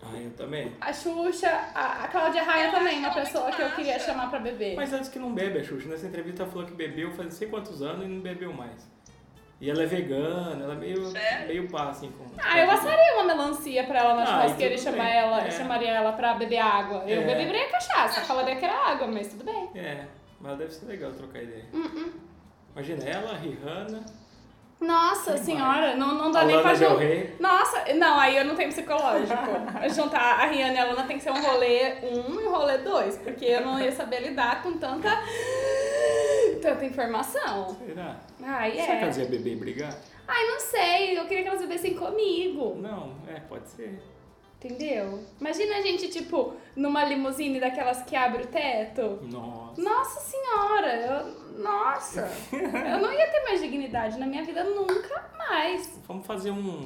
[0.01, 0.75] Ah, eu também.
[0.79, 4.29] A Xuxa, a, a Cláudia Raia Eu também, uma ela pessoa que eu queria chamar
[4.29, 4.75] pra beber.
[4.75, 7.35] Mas antes que não bebe a Xuxa, nessa entrevista ela falou que bebeu faz não
[7.35, 8.96] sei quantos anos e não bebeu mais.
[9.59, 11.47] E ela é vegana, ela é meio, Sério?
[11.47, 12.25] meio pá, assim, com...
[12.37, 15.17] Ah, eu assaria uma melancia pra ela na Ah, churrasqueira e chamar bem.
[15.17, 15.49] ela, É.
[15.51, 17.03] chamaria ela pra beber água.
[17.07, 17.25] Eu É.
[17.25, 19.69] beberia cachaça, falaria que era água, mas tudo bem.
[19.73, 20.05] É,
[20.39, 21.65] mas deve ser legal trocar ideia.
[21.73, 22.13] Uh-uh.
[22.75, 24.05] Imagina ela, a Rihanna,
[24.79, 27.33] Nossa senhora, não, não dá a nem pra Lana Del juntar.
[27.39, 29.33] Nossa, não, aí eu não tenho psicológico.
[29.89, 32.77] Juntar a Rihanna e a Lana tem que ser um rolê um e um rolê
[32.77, 35.09] dois, porque eu não ia saber lidar com tanta.
[36.57, 37.75] Tanta informação.
[37.85, 38.19] Será?
[38.43, 39.01] Ai, Será que é.
[39.01, 39.97] elas iam beber e brigar?
[40.27, 42.75] Ai, não sei, eu queria que elas bebessem comigo.
[42.75, 43.99] Não, é, pode ser.
[44.59, 45.23] Entendeu?
[45.39, 49.19] Imagina a gente, tipo, numa limusine daquelas que abre o teto.
[49.23, 49.81] Nossa.
[49.81, 51.47] Nossa senhora, eu.
[51.63, 52.29] Nossa!
[52.51, 55.99] eu não ia ter mais dignidade na minha vida nunca mais.
[56.07, 56.85] Vamos fazer um...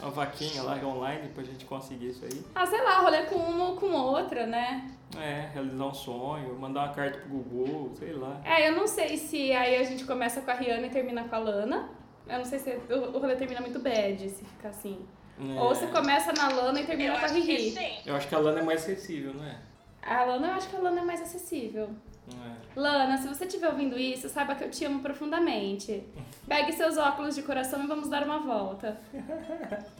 [0.00, 2.44] Uma vaquinha lá online pra gente conseguir isso aí.
[2.54, 4.90] Ah, sei lá, rolê com uma ou com outra, né?
[5.16, 8.40] É, realizar um sonho, mandar uma carta pro Gugu, sei lá.
[8.44, 11.34] É, eu não sei se aí a gente começa com a Rihanna e termina com
[11.34, 11.88] a Lana.
[12.28, 15.06] Eu não sei se o rolê termina muito bad, se ficar assim.
[15.40, 15.60] É.
[15.60, 17.70] Ou se começa na Lana e termina Eu com a Riri.
[17.70, 17.98] sim.
[18.04, 19.56] Eu acho que a Lana é mais acessível, não é?
[20.02, 21.90] A Lana, eu acho que a Lana é mais acessível.
[22.30, 22.80] É?
[22.80, 26.02] Lana, se você estiver ouvindo isso, saiba que eu te amo profundamente.
[26.46, 28.98] Pegue seus óculos de coração e vamos dar uma volta.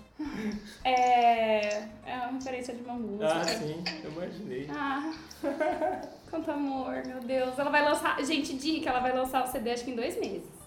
[0.85, 3.33] É, é uma referência de uma música.
[3.33, 4.69] Ah, sim, eu imaginei.
[4.69, 5.13] Ah,
[6.29, 7.57] quanto amor, meu Deus.
[7.57, 8.21] Ela vai lançar.
[8.25, 10.59] Gente, di que ela vai lançar o CD acho que em dois meses.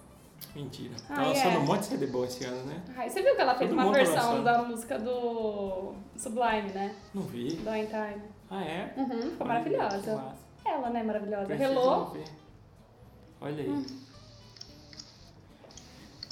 [0.56, 0.96] Mentira.
[1.10, 1.60] Ah, lançando é.
[1.60, 2.82] um monte de CD bom esse ano, né?
[2.96, 4.44] Ai, você viu que ela fez Todo uma versão lançando.
[4.44, 6.96] da música do Sublime, né?
[7.14, 7.56] Não vi.
[7.56, 8.22] Do Time.
[8.52, 8.94] Ah, é?
[8.98, 10.16] Uhum, ficou Olha, maravilhosa.
[10.18, 10.38] massa.
[10.66, 11.46] Ela, né, maravilhosa.
[11.46, 12.06] Preciso Hello.
[12.12, 12.26] ver.
[13.40, 13.70] Olha aí.
[13.70, 13.86] Hum.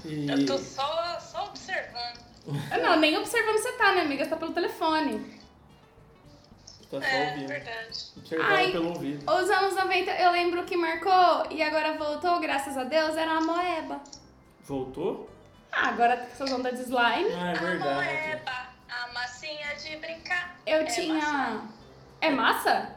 [0.05, 0.29] E...
[0.29, 2.19] Eu tô só, só observando.
[2.71, 4.23] Ah, Não, nem observando você tá, né, amiga?
[4.23, 5.39] Você tá pelo telefone.
[6.89, 7.47] Tá só É, ouvindo.
[7.47, 7.99] verdade.
[8.17, 8.71] Observando Ai.
[8.71, 9.32] pelo ouvido.
[9.32, 13.41] Os anos 90, eu lembro que marcou e agora voltou, graças a Deus, era a
[13.41, 14.01] Moeba.
[14.63, 15.29] Voltou?
[15.71, 17.32] Ah, agora com essas ondas de slime.
[17.34, 17.93] Ah, é A verdade.
[17.95, 20.58] moeba, a massinha de brincar.
[20.65, 21.13] Eu É tinha.
[21.13, 21.79] massa.
[22.21, 22.93] É massa?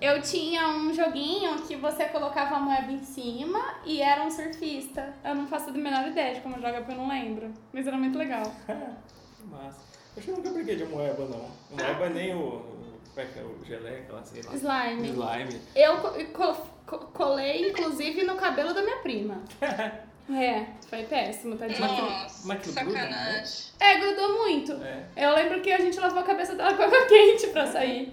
[0.00, 5.14] Eu tinha um joguinho que você colocava a moeba em cima e era um surfista.
[5.24, 7.52] Eu não faço a menor ideia de como joga porque eu não lembro.
[7.72, 8.42] Mas era muito legal.
[9.50, 9.80] Massa.
[10.16, 11.48] Acho que eu nunca briguei de moeba, não.
[11.70, 12.38] Moeba nem o.
[12.38, 13.42] o- Como é que é?
[13.42, 14.54] O geleca lá, sei lá.
[14.54, 15.08] Slime.
[15.08, 15.60] Slime.
[15.74, 19.42] Eu co- co- co- colei, inclusive, no cabelo da minha prima.
[20.28, 21.86] É, foi péssimo, tadinho.
[21.86, 23.64] Nossa, mas que gruda, sacanagem.
[23.78, 24.72] É, grudou muito.
[24.72, 25.04] É.
[25.16, 28.10] Eu lembro que a gente lavou a cabeça dela com água quente pra sair.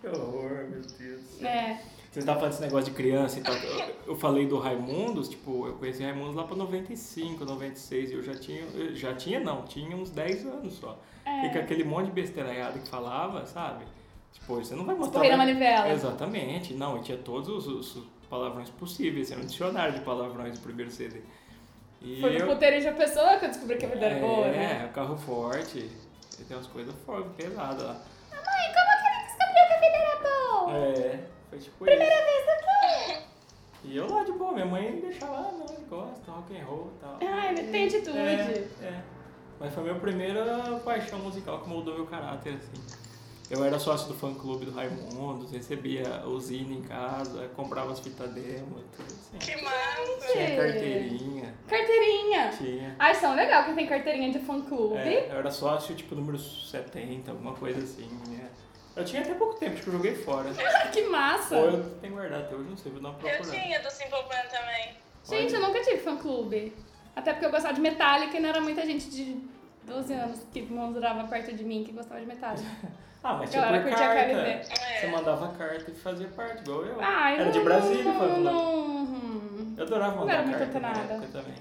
[0.00, 1.42] Que horror, meu Deus.
[1.42, 1.80] É.
[2.10, 3.54] Vocês estavam falando desse negócio de criança e tal.
[3.54, 8.22] Eu, eu falei do Raimundos, tipo, eu conheci Raimundos lá pra 95, 96, e eu
[8.22, 8.62] já tinha.
[8.74, 10.98] Eu já tinha, não, tinha uns 10 anos só.
[11.24, 11.46] É.
[11.46, 13.84] E com aquele monte de besteiraiada que falava, sabe?
[14.32, 15.20] Tipo, você não vai mostrar.
[15.20, 15.88] Escorrer na manivela.
[15.88, 16.74] Exatamente.
[16.74, 19.30] Não, e tinha todos os, os palavrões possíveis.
[19.30, 21.20] Era um dicionário de palavrões do primeiro CD.
[22.02, 24.46] E Foi no eu, puteiro de pessoa que eu descobri que a vida era boa,
[24.46, 24.90] é, né?
[24.94, 25.78] carro forte.
[26.38, 28.02] E tem umas coisas fortes, pesadas lá.
[30.76, 32.24] É, foi tipo Primeira isso.
[32.24, 33.22] vez aqui.
[33.84, 36.92] E eu lá de boa, minha mãe deixava, ah, não, ele gosta, rock and roll
[36.96, 37.18] e tal.
[37.22, 38.18] Ai, ele tem atitude.
[38.18, 39.00] É, é.
[39.58, 42.82] Mas foi a minha primeira paixão musical que moldou meu caráter, assim.
[43.50, 47.98] Eu era sócio do fã clube do Raimundos, recebia o zine em casa, comprava as
[47.98, 49.38] fitas demo, tudo assim.
[49.38, 50.32] Que massa.
[50.32, 52.50] Tinha carteirinha, Carteirinha.
[52.56, 52.94] tinha.
[52.96, 54.96] Ai, são legal que tem carteirinha de fã-clube.
[54.98, 58.39] É, eu era sócio, tipo, número 70, alguma coisa assim, né?
[59.00, 60.50] Eu tinha até pouco tempo, acho que eu joguei fora.
[60.92, 61.56] que massa.
[61.56, 63.50] Ou eu tenho guardado até hoje, não sei, vou dar uma Eu procurada.
[63.62, 64.94] tinha do Simple Plan também.
[65.24, 66.76] Gente, eu nunca tive fã-clube.
[67.16, 69.36] Até porque eu gostava de Metallica e não era muita gente de
[69.84, 72.64] 12 anos que morava perto de mim que gostava de Metallica.
[73.22, 74.24] Ah, mas A tinha galera por curtia carta.
[74.30, 74.64] KLB.
[74.64, 75.10] Você É.
[75.10, 76.96] mandava carta e fazia parte, igual eu.
[77.02, 78.40] Ah, eu Era de não- Brasília, não, fã clube.
[78.40, 81.12] não, Eu adorava Não mandar era muito carta na antenada.
[81.14, 81.54] época também.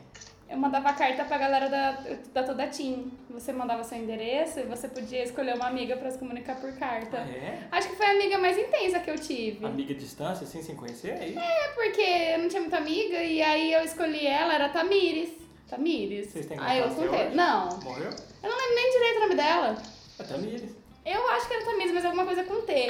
[0.49, 1.91] Eu mandava carta pra galera da,
[2.33, 3.11] da Toda Team.
[3.29, 7.17] Você mandava seu endereço e você podia escolher uma amiga pra se comunicar por carta.
[7.19, 7.67] Ah, é?
[7.71, 9.63] Acho que foi a amiga mais intensa que eu tive.
[9.63, 11.11] Amiga à distância, assim, sem conhecer?
[11.11, 11.37] Aí?
[11.37, 15.29] É porque eu não tinha muita amiga e aí eu escolhi ela, era Tamires.
[15.69, 16.31] Tamires.
[16.31, 17.29] Vocês têm Aí eu contei.
[17.29, 18.09] Não, Morreu?
[18.09, 19.77] eu não lembro nem direito o nome dela.
[20.17, 20.75] A Tamires.
[21.05, 22.87] Eu acho que era Tamires, mas alguma coisa com T.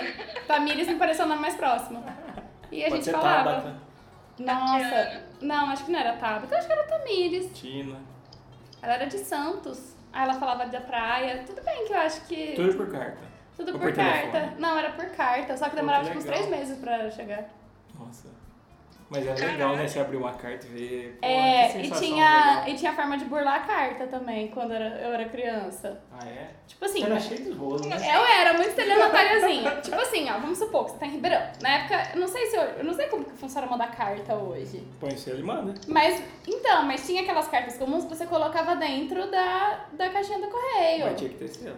[0.48, 2.02] Tamires me pareceu o nome mais próximo.
[2.72, 3.52] E a Pode gente falava.
[3.52, 3.82] Tabata,
[4.40, 7.52] Nossa, não, acho que não era Tabata, eu acho que era Tamires.
[7.54, 7.98] Tina.
[8.82, 9.96] Ela era de Santos.
[10.12, 11.44] Aí ela falava da praia.
[11.46, 12.54] Tudo bem que eu acho que.
[12.56, 13.18] Tudo por carta.
[13.56, 14.54] Tudo Ou por, por carta.
[14.58, 15.58] Não, era por carta.
[15.58, 17.50] Só que Pô, demorava que tipo uns três meses pra chegar.
[17.98, 18.39] Nossa.
[19.10, 19.88] Mas é legal, né?
[19.88, 21.18] Você abrir uma carta e ver.
[21.20, 22.68] Pô, É, que e tinha, legal.
[22.68, 26.00] e tinha forma de burlar a carta também, quando era- eu era criança.
[26.12, 26.52] Ah, é?
[26.68, 27.96] Tipo assim, Era cheio de rolo, né?
[27.98, 29.82] eu era muito estelionatáriazinha.
[29.82, 31.42] tipo assim, ó, vamos supor que você tá em Ribeirão.
[31.60, 34.36] Na época, eu não sei se eu, eu não sei como que funciona mandar carta
[34.36, 34.86] hoje.
[35.00, 35.74] Põe se ele manda.
[35.88, 40.48] Mas, então, mas tinha aquelas cartas comuns que você colocava dentro da, da caixinha do
[40.48, 41.06] correio.
[41.06, 41.78] Mas tinha que ter selo.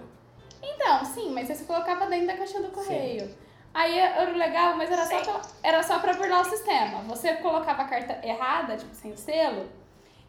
[0.62, 3.34] Então, sim, mas você colocava dentro da caixinha do correio.
[3.74, 7.02] Aí era legal, mas era só, pra, era só pra burlar o sistema.
[7.04, 9.70] Você colocava a carta errada, tipo, sem o selo,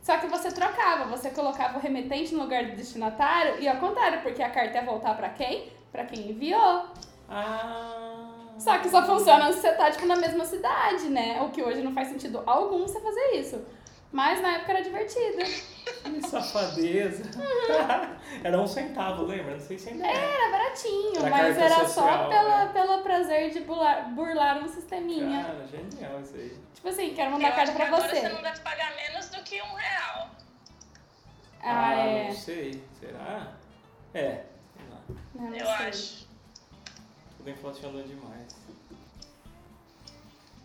[0.01, 1.05] só que você trocava.
[1.07, 4.85] Você colocava o remetente no lugar do destinatário e ao contrário, porque a carta ia
[4.85, 5.73] voltar pra quem?
[5.91, 6.87] Pra quem enviou.
[7.29, 8.29] Ah.
[8.59, 11.41] Só que só funciona se você tá, tipo, na mesma cidade, né?
[11.41, 13.65] O que hoje não faz sentido algum você fazer isso.
[14.13, 15.39] Mas na época era divertido.
[16.05, 17.23] Que safadeza.
[18.45, 19.55] era um centavo, lembra?
[19.55, 20.11] Não sei se ainda é.
[20.15, 22.73] Era baratinho, Pra mas era só social, pela, né?
[22.75, 25.43] pelo prazer de burlar, burlar um sisteminha.
[25.45, 26.57] Cara, genial isso aí.
[26.75, 28.21] Tipo assim, quero Eu mandar carta pra agora você.
[28.21, 30.31] você não deve pagar menos do que um real.
[31.63, 32.25] Ah, é.
[32.29, 32.85] Não sei.
[33.01, 33.53] Será?
[34.13, 34.45] É.
[34.77, 34.99] Sei lá.
[35.35, 35.87] Não, não Eu sei.
[35.89, 36.29] acho.
[37.39, 38.57] Tudo inflacionou demais.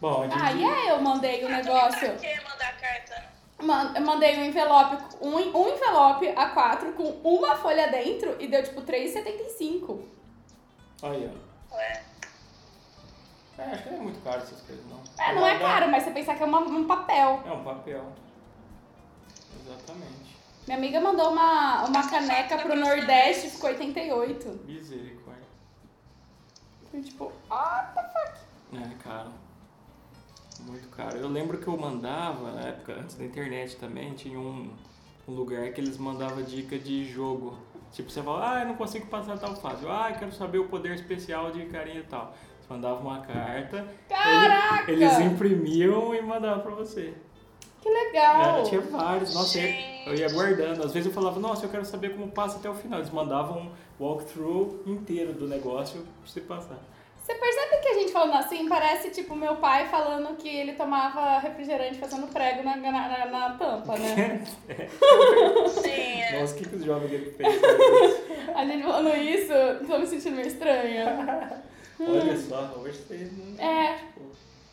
[0.02, 2.00] Bom, de Ah, e aí eu mandei o Ah, também negócio.
[2.00, 3.37] Pra que mandar carta?
[3.60, 10.00] Mandei um envelope, um, um envelope A4 com uma folha dentro e deu tipo R$3,75.
[11.02, 11.30] Aí,
[11.72, 11.76] ó.
[11.76, 12.04] Ué.
[13.58, 15.02] É, acho que não é muito caro essas coisas, não.
[15.20, 17.41] É, não é caro, mas você pensar que é uma- um papel.
[17.46, 18.06] É um papel.
[19.65, 20.38] Exatamente.
[20.67, 23.54] Minha amiga mandou uma, uma caneca foto pro Nordeste, vez.
[23.54, 24.60] ficou 88.
[24.65, 25.48] Misericórdia.
[27.04, 28.38] Tipo, ah, the fuck.
[28.76, 29.32] É, caro.
[30.68, 31.18] Muito caro.
[31.18, 34.70] Eu lembro que eu mandava, na época, antes da internet também, tinha um,
[35.28, 37.58] um lugar que eles mandavam dica de jogo.
[37.94, 39.86] Tipo, você fala, ah, eu não consigo passar tal fase.
[39.88, 42.36] Ah, eu quero saber o poder especial de carinha e tal.
[42.62, 44.92] Você mandava uma carta, Caraca!
[44.92, 47.14] ele- eles imprimiam e mandavam pra você.
[47.82, 48.42] Que legal!
[48.58, 50.84] Era, tinha vários, nossa, eu, eu ia guardando.
[50.84, 53.00] Às vezes eu falava, nossa, eu quero saber como passa até o final.
[53.00, 56.78] Eles mandavam um walkthrough inteiro do negócio pra você passar.
[57.28, 61.40] Você percebe que a gente falando assim parece tipo meu pai falando que ele tomava
[61.40, 64.46] refrigerante fazendo prego na, na, na- na tampa, né?
[65.84, 66.40] Sim, é.
[66.40, 67.62] Nossa, o que, que os jovens ele fez?
[68.56, 69.52] A gente falando isso,
[69.86, 71.62] tô me sentindo meio estranha.
[72.00, 73.62] Olha só, hoje você não.
[73.62, 73.98] É.
[73.98, 74.22] tipo,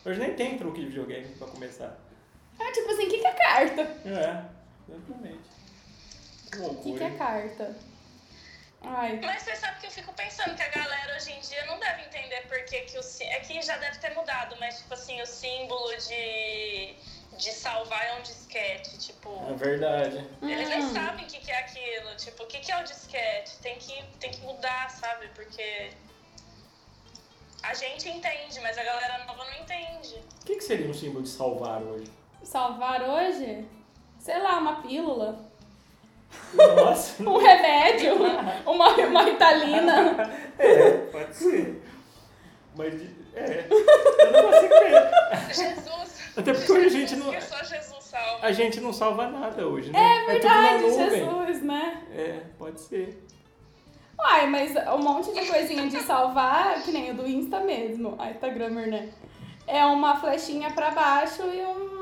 [0.06, 1.98] Hoje nem tem truque de videogame pra começar.
[2.60, 3.82] É tipo assim, o que, que é carta?
[3.82, 4.44] É,
[4.88, 5.40] exatamente.
[6.52, 7.76] Que O que, que é carta?
[8.86, 9.18] Ai.
[9.22, 12.02] Mas você sabe que eu fico pensando que a galera hoje em dia não deve
[12.02, 15.20] entender por que, que o sí- É que já deve ter mudado, mas tipo assim,
[15.22, 16.94] o símbolo de,
[17.38, 18.98] de salvar é um disquete.
[18.98, 20.18] Tipo, É verdade.
[20.42, 20.92] eles nem Hum.
[20.92, 22.14] sabem o que, que é aquilo.
[22.16, 23.56] Tipo, o que, que é o disquete?
[23.62, 25.28] Tem que, tem que mudar, sabe?
[25.28, 25.90] Porque
[27.62, 30.16] a gente entende, mas a galera nova não entende.
[30.42, 32.10] O que, que seria um símbolo de salvar hoje?
[32.42, 33.66] Salvar hoje?
[34.18, 35.50] Sei lá, uma pílula.
[36.54, 37.22] Nossa.
[37.22, 38.14] Um remédio.
[38.66, 40.30] uma, uma ritalina.
[40.58, 41.82] É, pode ser.
[42.76, 42.94] Mas,
[43.34, 43.66] é.
[44.18, 45.54] Eu não consigo ver.
[45.54, 46.32] Jesus!
[46.36, 47.34] Até porque hoje a gente não-.
[48.42, 49.98] A gente não salva nada hoje, né?
[49.98, 51.24] É verdade, tudo na nuvem.
[51.24, 52.02] Jesus, né?
[52.12, 53.24] É, pode ser.
[54.18, 58.30] Uai, mas um monte de coisinha de salvar, que nem o do Insta mesmo, a
[58.30, 59.08] Instagrammer, né?
[59.66, 61.93] É uma flechinha pra baixo e um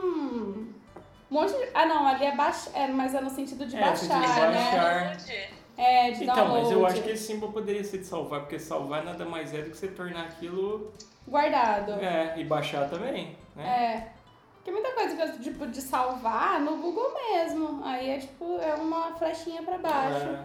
[1.33, 1.69] monte de...
[1.75, 4.51] Ah, não, ali é baixar, é, mas é no sentido de É, sentido de baixar,
[4.51, 4.59] né?
[4.59, 5.01] baixar.
[5.05, 5.49] Download.
[5.77, 6.63] É, de Então, download.
[6.65, 9.63] mas eu acho que esse símbolo poderia ser de salvar, porque salvar nada mais é
[9.63, 10.93] do que você tornar aquilo.
[11.27, 11.93] Guardado.
[11.93, 13.65] É, e baixar também, né?
[13.67, 14.13] É.
[14.57, 17.81] Porque muita coisa que eu, tipo, de salvar no Google mesmo.
[17.85, 20.41] Aí é tipo, é uma flechinha pra baixo, É,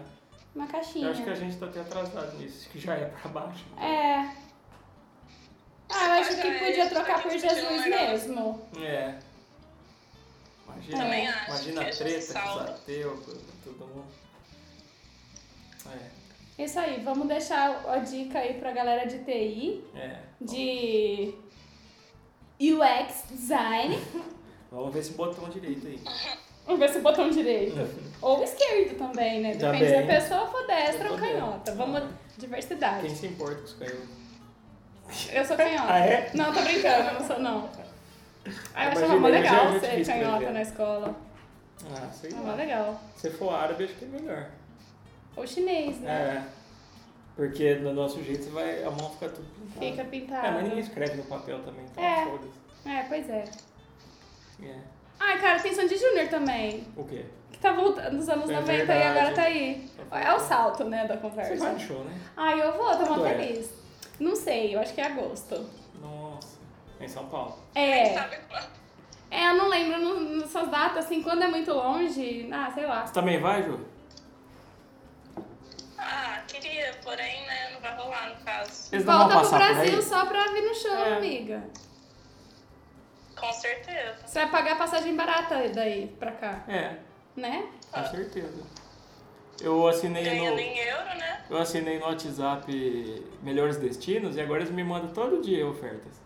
[0.54, 1.06] uma caixinha.
[1.06, 3.64] eu acho que a gente tá até atrasado nisso, que já é pra baixo.
[3.80, 4.28] É.
[5.90, 7.90] Ah, eu acho que Mas, podia é, trocar por Jesus um negócio.
[7.90, 8.60] mesmo.
[8.80, 9.14] É.
[10.78, 12.40] Imagina, Também acho imagina que a treta
[13.14, 14.06] com todo mundo.
[15.86, 20.18] É, Isso aí, vamos deixar a dica aí pra galera de TI, é.
[20.40, 21.34] de
[22.60, 23.98] UX design.
[24.70, 26.00] Vamos ver esse botão direito aí.
[26.66, 27.76] Vamos ver se o botão direito.
[28.20, 29.54] Ou esquerdo também, né?
[29.54, 31.74] Depende se a pessoa for destra ou canhota.
[31.74, 32.02] Vamos,
[32.36, 33.06] diversidade.
[33.06, 34.08] Quem se importa com os canhotos?
[35.32, 35.88] Eu sou canhota.
[35.92, 36.30] Ah, é?
[36.34, 37.87] Não, tô brincando, eu não sou não.
[38.74, 41.14] Ah, eu achava mó legal ser canhota na escola.
[41.94, 42.54] Ah, sei mó lá.
[42.54, 43.00] legal.
[43.16, 44.46] Se for árabe, acho que é melhor.
[45.36, 46.10] Ou chinês, né?
[46.44, 46.58] É.
[47.36, 49.86] Porque do nosso jeito você vai, a mão fica tudo pintada.
[49.86, 50.46] Fica pintado.
[50.46, 52.24] É, mas ninguém escreve no papel também, então É.
[52.24, 52.88] foda-se.
[52.88, 53.44] É, pois é.
[54.64, 54.74] É.
[55.20, 56.84] Ai, cara, tem Sandy Júnior também.
[56.96, 57.24] O quê?
[57.52, 59.18] Que tá voltando nos anos É 90 e verdade.
[59.18, 59.88] agora tá aí.
[60.10, 61.56] Tá É o salto, né, da Você conversa.
[61.56, 62.18] vai no show, né?
[62.36, 63.34] Ai, eu vou, tô Quando muito é?
[63.36, 63.70] feliz.
[64.18, 65.64] Não sei, eu acho que é agosto.
[67.00, 67.56] Em São Paulo.
[67.74, 68.14] É.
[68.14, 68.68] Sabe quando?
[69.30, 72.48] É, eu não lembro no- nessas datas, assim, quando é muito longe.
[72.52, 73.06] Ah, sei lá.
[73.06, 73.78] Você também vai, Ju?
[75.98, 78.88] Ah, queria, porém, né, não vai rolar no caso.
[78.92, 81.16] Eles Volta pro Brasil só pra vir no show, É.
[81.16, 81.62] amiga.
[83.38, 84.16] Com certeza.
[84.26, 86.96] Você vai pagar passagem barata daí pra cá, É,
[87.36, 87.68] né?
[87.92, 88.62] com certeza.
[89.60, 91.44] Eu assinei Ganhando no, em euro, né?
[91.50, 96.20] eu assinei no WhatsApp Melhores Destinos e agora eles me mandam todo dia ofertas.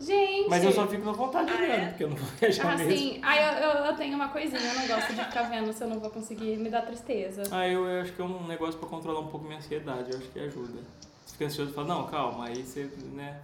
[0.00, 0.48] Gente.
[0.50, 1.88] Mas eu só fico na vontade de Ah, ver, é?
[1.88, 2.92] porque eu não vou viajar Ah, mesmo.
[2.96, 3.20] sim.
[3.22, 5.88] Ah, eu, eu, eu tenho uma coisinha, eu não gosto de ficar vendo se eu
[5.88, 7.42] não vou conseguir, me dá tristeza.
[7.50, 10.18] Ah, eu, eu acho que é um negócio pra controlar um pouco minha ansiedade, eu
[10.18, 10.80] acho que ajuda.
[11.24, 13.40] Você fica ansioso e fala, não, calma, aí você, né,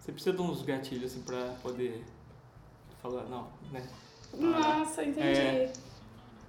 [0.00, 2.02] você precisa de uns gatilhos assim pra poder
[3.02, 3.86] falar, não, né,
[4.34, 5.20] Nossa, entendi.
[5.20, 5.72] É.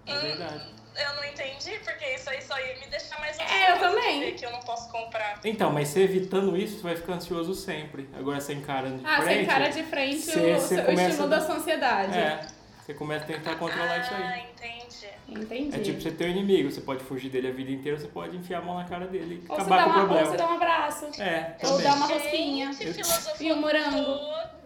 [0.07, 0.65] é verdade.
[0.99, 4.33] Eu não entendi, porque isso aí só ia me deixar mais É, eu também.
[4.35, 5.39] que eu não posso comprar.
[5.43, 8.09] Então, mas você evitando isso, você vai ficar ansioso sempre.
[8.17, 9.27] Agora você encarando de Ah, frente...
[9.35, 12.17] você encara de frente cê- o, cê o começa estímulo da sua ansiedade.
[12.17, 12.47] É,
[12.83, 14.41] você começa a tentar controlar isso Ah, aí.
[14.51, 15.07] entendi.
[15.29, 15.75] Entendi.
[15.75, 18.35] É tipo você ter um inimigo, você pode fugir dele a vida inteira, você pode
[18.37, 20.07] enfiar a mão na cara dele e ou, você acabar dá com o uma, ou
[20.07, 20.31] problema.
[20.31, 21.21] você dá um abraço.
[21.21, 22.71] É, Ou dá uma rosquinha.
[22.73, 24.03] Gente, Eu- E o morango.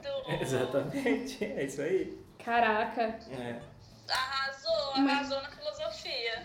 [0.03, 0.31] tudo.
[0.39, 2.17] Exatamente, é isso aí.
[2.45, 3.55] Caraca, É.
[4.09, 5.40] Arrasou, arrasou.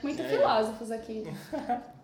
[0.07, 0.29] Muito É.
[0.29, 1.25] filósofos aqui.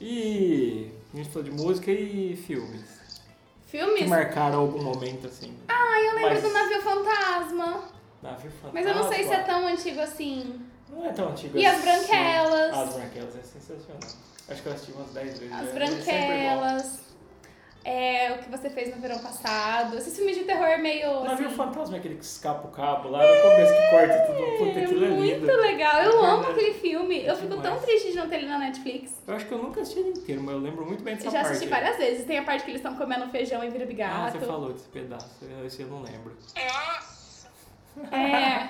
[0.00, 3.20] E a gente falou de música e filmes.
[3.66, 4.08] Que Filmes?
[4.08, 5.54] marcaram algum momento assim.
[5.68, 7.84] Ah, eu lembro Mas- do Navio Fantasma.
[8.22, 8.70] Navio Fantasma.
[8.72, 10.58] Mas eu não sei se é tão antigo assim.
[10.88, 11.82] Não é tão antigo E as assim.
[11.84, 12.74] Branquelas.
[12.78, 14.00] As Branquelas é sensacional.
[14.48, 15.54] Acho que eu assisti umas 10 vezes.
[15.54, 15.74] As é- é bom.
[15.74, 17.00] Branquelas.
[17.82, 19.96] É, o que você fez no verão passado.
[19.96, 21.10] Esses filmes de terror meio.
[21.20, 24.18] O navio assim, fantasma é aquele que escapa o cabo lá no começo que corta
[24.26, 24.58] tudo.
[24.58, 25.56] Puta, É aquilo é muito lindo.
[25.56, 26.02] legal.
[26.02, 26.50] Eu amo Verdade.
[26.60, 27.24] aquele filme.
[27.24, 29.14] Eu fico tão triste de não ter ele na Netflix.
[29.26, 31.30] Eu acho que eu nunca assisti ele inteiro, mas eu lembro muito bem dessa Eu
[31.32, 31.52] já parte.
[31.52, 32.26] assisti várias vezes.
[32.26, 34.38] Tem a parte que eles estão comendo feijão e vira Ah, bigato.
[34.38, 35.30] você falou desse pedaço.
[35.64, 36.36] Esse eu não lembro.
[36.54, 37.48] Nossa,
[38.14, 38.68] É.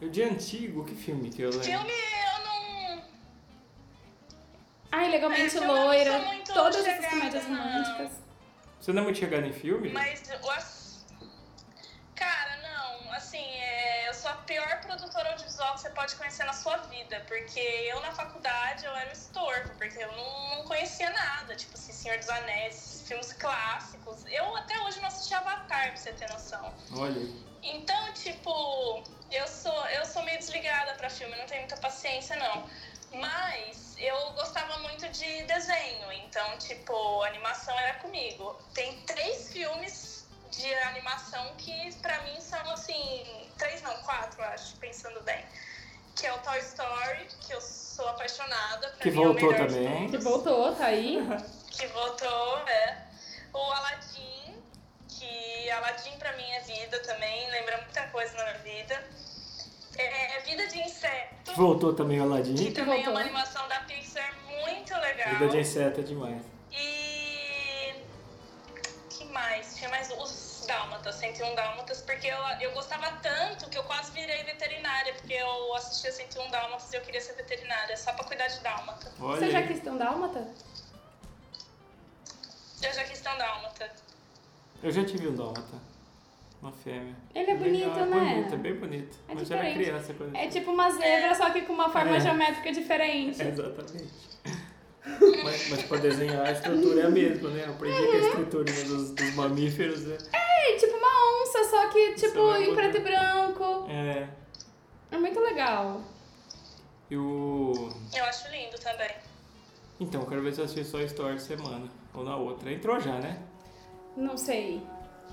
[0.00, 1.64] Eu de antigo, que filme que eu lembro?
[1.64, 1.90] filme.
[4.92, 6.18] Ai, legalmente É, loira.
[6.20, 7.56] muito Todas essas chegada, comédias não.
[7.56, 8.12] românticas.
[8.80, 9.90] Você não é muito chegado em filme?
[9.90, 10.80] Mas o ass-
[12.14, 16.52] Cara, não, assim, é, eu sou a pior produtora audiovisual que você pode conhecer na
[16.52, 21.08] sua vida, porque eu na faculdade eu era um estorvo, porque eu não, não conhecia
[21.10, 24.22] nada, tipo assim, Senhor dos Anéis, filmes clássicos.
[24.26, 26.74] Eu até hoje não assisti Avatar, pra você ter noção.
[26.92, 27.26] Olha.
[27.62, 32.68] Então, tipo, eu sou, eu sou meio desligada pra filme, não tenho muita paciência, não.
[33.12, 38.56] Mas eu gostava muito de desenho, então, tipo, animação era comigo.
[38.72, 43.26] Tem três filmes de animação que pra mim são assim.
[43.58, 45.44] Três não, quatro, acho, pensando bem.
[46.16, 48.88] Que é o Toy Story, que eu sou apaixonada.
[48.90, 50.10] Pra Que mim é o voltou melhor de também.
[50.10, 51.18] Que voltou, tá aí.
[51.70, 53.06] Que voltou, é.
[53.54, 54.60] O Aladdin,
[55.08, 59.04] que Aladdin pra mim é vida também, lembra muita coisa na minha vida.
[59.96, 62.72] É Vida de Inseto, Que voltou também o que Aladdin.
[62.72, 63.12] também é voltou.
[63.12, 65.30] uma animação da Pixar muito legal.
[65.30, 66.42] Vida de inseto é demais.
[66.72, 67.94] E.
[69.10, 69.74] que mais?
[69.76, 74.44] Tinha mais os Dálmatas, 101 Dálmatas, porque eu, eu gostava tanto que eu quase virei
[74.44, 78.60] veterinária, porque eu assistia 101 Dálmatas e eu queria ser veterinária, só pra cuidar de
[78.60, 79.12] Dálmata.
[79.20, 80.46] Olha Você já quis ter um dálmata?
[82.82, 83.92] Eu já quis ter um Dálmata.
[84.82, 85.78] Eu já tive um dálmata.
[86.62, 87.14] Uma fêmea.
[87.34, 88.34] Ele é bonito, Legal, né?
[88.34, 89.16] Bonito, é bem bonito.
[89.28, 89.88] É Mas eu era diferente.
[89.88, 92.20] criança quando É tipo uma zebra, só que com uma forma É.
[92.20, 93.40] geométrica diferente.
[93.42, 94.12] Exatamente.
[95.42, 97.64] mas, mas pra desenhar a estrutura é a mesma, né?
[97.66, 100.18] Eu aprendi que a estruturinha dos, dos mamíferos é.
[100.72, 103.86] É tipo uma onça, só que tipo é em preto e branco.
[103.88, 104.28] É.
[105.10, 106.02] É muito legal.
[107.10, 107.88] E o.
[108.14, 109.10] Eu acho lindo também.
[109.98, 111.88] Então, quero ver se eu assisto só a história de semana.
[112.14, 112.70] Ou na outra.
[112.70, 113.42] Entrou já, né?
[114.16, 114.82] Não sei.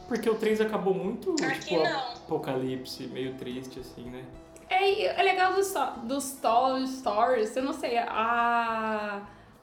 [0.08, 2.14] Porque o 3 acabou muito, Aqui tipo, não.
[2.14, 4.24] apocalipse, meio triste, assim, né?
[4.70, 9.22] É, é legal dos, dos Toy Stories, eu não sei, a,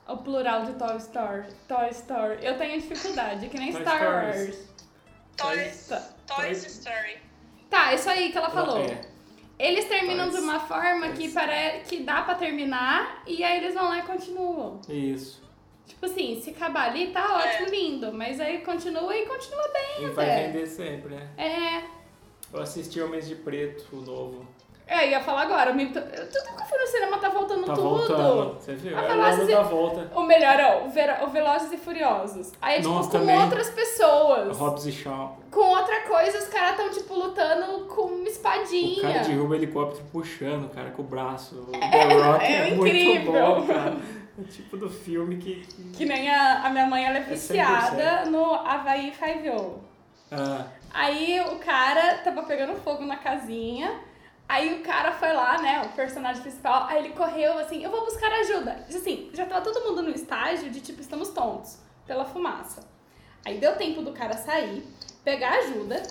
[0.09, 1.44] o plural de Toy Story.
[1.68, 2.38] Toy Story.
[2.44, 4.46] Eu tenho dificuldade, que nem Toy Star Stories.
[4.57, 4.74] Wars.
[5.37, 5.96] Toys, Tá.
[6.37, 7.18] Toys Toys- Story.
[7.68, 8.78] Tá, isso aí que ela falou.
[8.78, 9.00] É.
[9.59, 10.37] Eles terminam Toys.
[10.37, 11.33] de uma forma que, Toys.
[11.35, 11.80] pare...
[11.88, 14.80] que dá pra terminar e aí eles vão lá e continuam.
[14.88, 15.42] Isso.
[15.87, 18.12] Tipo assim, se acabar ali, tá ótimo, lindo.
[18.12, 20.47] Mas aí continua e continua bem E vai até.
[20.49, 21.29] vender sempre, né?
[21.37, 21.83] É.
[22.53, 24.47] Eu assisti Homens de Preto, o novo.
[24.87, 27.72] É, ia falar agora, o eu- Tudo que eu fui no cinema tá voltando Tá
[27.74, 27.89] tudo.
[27.89, 28.55] voltando.
[28.61, 28.97] Você viu?
[28.97, 30.11] Ah, É o Velozes e- da volta.
[30.14, 32.53] O melhor é o, Ver- o Velozes e Furiosos.
[32.61, 33.41] Aí, tipo, Nossa, com também.
[33.43, 34.59] outras pessoas.
[34.59, 35.39] Hobbs e Shaw.
[35.51, 39.01] Com outra coisa, os caras tão, tipo, lutando com uma O espadinha.
[39.03, 41.57] cara derruba o helicóptero puxando o cara com o braço.
[41.57, 43.32] O The Rock é, é muito incrível.
[43.32, 43.97] bom, cara.
[44.39, 45.64] É o tipo do filme que...
[45.66, 47.30] que- Que nem a, a minha mãe, ela é É 100%.
[47.30, 49.80] viciada no Havaí Five-O.
[50.30, 54.01] Ah, Aí o cara tava pegando fogo na casinha.
[54.49, 58.05] Aí o cara foi lá, né, o personagem principal, aí ele correu assim, eu vou
[58.05, 58.85] buscar ajuda.
[58.89, 62.87] Assim, já tava todo mundo no estágio de tipo, estamos tontos pela fumaça.
[63.45, 64.87] Aí deu tempo do cara sair,
[65.24, 66.03] pegar ajuda,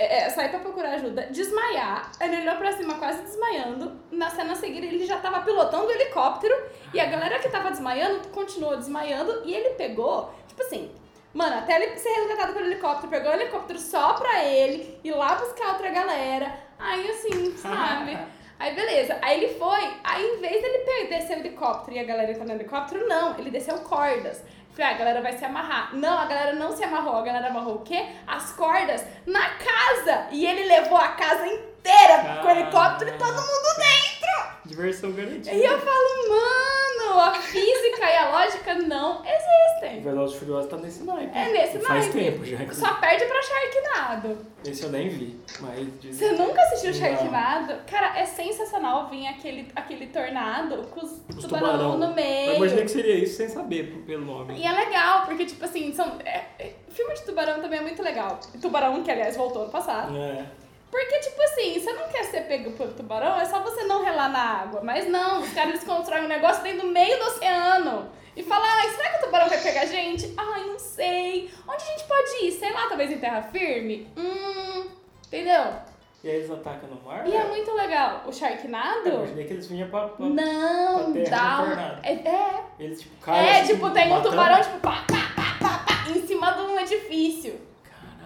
[0.00, 2.10] é, é, sair pra procurar ajuda, desmaiar.
[2.18, 4.00] Ele olhou pra cima quase desmaiando.
[4.10, 6.54] Na cena seguinte ele já tava pilotando o helicóptero
[6.94, 10.90] e a galera que tava desmaiando continuou desmaiando e ele pegou, tipo assim,
[11.32, 15.36] Mano, até ele ser resgatado pelo helicóptero, pegou o helicóptero só pra ele, ir lá
[15.36, 16.52] buscar outra galera.
[16.76, 18.18] Aí assim, sabe?
[18.58, 19.16] Aí beleza.
[19.22, 22.52] Aí ele foi, aí em vez dele descer o helicóptero e a galera entrar no
[22.52, 24.42] helicóptero, não, ele desceu cordas.
[24.80, 25.94] Falei, ah, a galera vai se amarrar.
[25.94, 27.16] Não, a galera não se amarrou.
[27.16, 28.02] A galera amarrou o quê?
[28.26, 30.28] As cordas na casa.
[30.30, 34.50] E ele levou a casa inteira com o helicóptero e todo mundo dentro.
[34.66, 35.52] Diversão garantida.
[35.52, 40.00] E eu falo, mano, a física e a lógica não existem.
[40.02, 41.36] Velozes e Furiosos tá nesse naipe.
[41.36, 42.18] É nesse Faz naipe.
[42.30, 42.58] tempo já.
[42.72, 44.46] Só perde pra Sharknado.
[44.64, 45.88] Esse eu nem vi, mas...
[46.14, 46.92] Você nunca assistiu.
[46.94, 47.74] Sharknado?
[47.90, 51.98] Cara, é sensacional vir aquele, aquele tornado com os, Os tubarão tubarão.
[51.98, 52.54] no Eu meio.
[52.56, 54.54] imaginei que seria isso sem saber pelo nome.
[54.56, 56.16] E é legal, porque, tipo assim, são.
[56.24, 58.38] é- é- filme de tubarão também é muito legal.
[58.60, 60.16] Tubarão, que aliás voltou no passado.
[60.16, 60.44] É.
[60.90, 64.28] Porque, tipo assim, você não quer ser pego pelo tubarão, é só você não relar
[64.28, 64.80] na água.
[64.82, 68.10] Mas não, os caras eles constroem um negócio dentro do meio do oceano.
[68.36, 70.34] E falam, ai, será que o tubarão vai pegar a gente?
[70.36, 71.50] Ai, não sei.
[71.68, 72.52] Onde a gente pode ir?
[72.52, 74.08] Sei lá, talvez em terra firme?
[74.16, 74.88] Hum.
[75.26, 75.64] Entendeu?
[76.22, 77.26] E aí eles atacam no mar?
[77.26, 78.24] E é muito legal.
[78.26, 79.08] O Sharknado.
[79.08, 80.08] Eu imaginei que eles vinham pra...
[80.08, 80.26] pra...
[80.26, 82.04] Não, pra dá um.
[82.04, 85.56] É, é, Eles tipo caem é, assim, tipo, tem um tubarão, tipo, pá, pá, pá,
[85.58, 87.69] pá, pá, em cima de um edifício.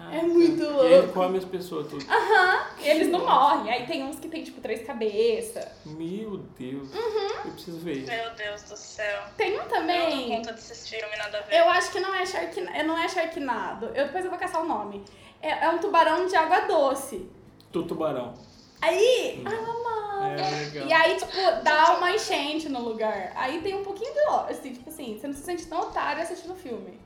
[0.05, 0.17] Caraca.
[0.17, 1.13] É muito E aí ele louco.
[1.13, 2.05] come as pessoas tudo.
[2.09, 3.71] Aham, e eles não morrem.
[3.71, 5.65] Aí tem uns que tem, tipo, três cabeças.
[5.85, 6.93] Meu Deus.
[6.93, 7.29] Uhum.
[7.45, 8.11] Eu preciso ver isso.
[8.11, 9.23] Meu Deus do céu.
[9.37, 10.29] Tem um Eu não também.
[10.37, 11.55] conta desses filmes, nada a ver.
[11.57, 13.87] Eu acho que não é, sharkna, não é Sharknado.
[13.87, 15.03] Eu, depois eu vou caçar o nome.
[15.41, 17.29] É, é um tubarão de água doce.
[17.71, 18.33] Tu tubarão.
[18.81, 19.39] Aí.
[19.39, 19.43] Hum.
[19.45, 19.95] Ai, mamãe.
[20.33, 20.87] É legal.
[20.87, 21.31] E aí, tipo,
[21.63, 23.31] dá uma enchente no lugar.
[23.35, 26.21] Aí tem um pouquinho de ó, assim, tipo assim, você não se sente tão otário
[26.21, 26.99] assistindo o filme.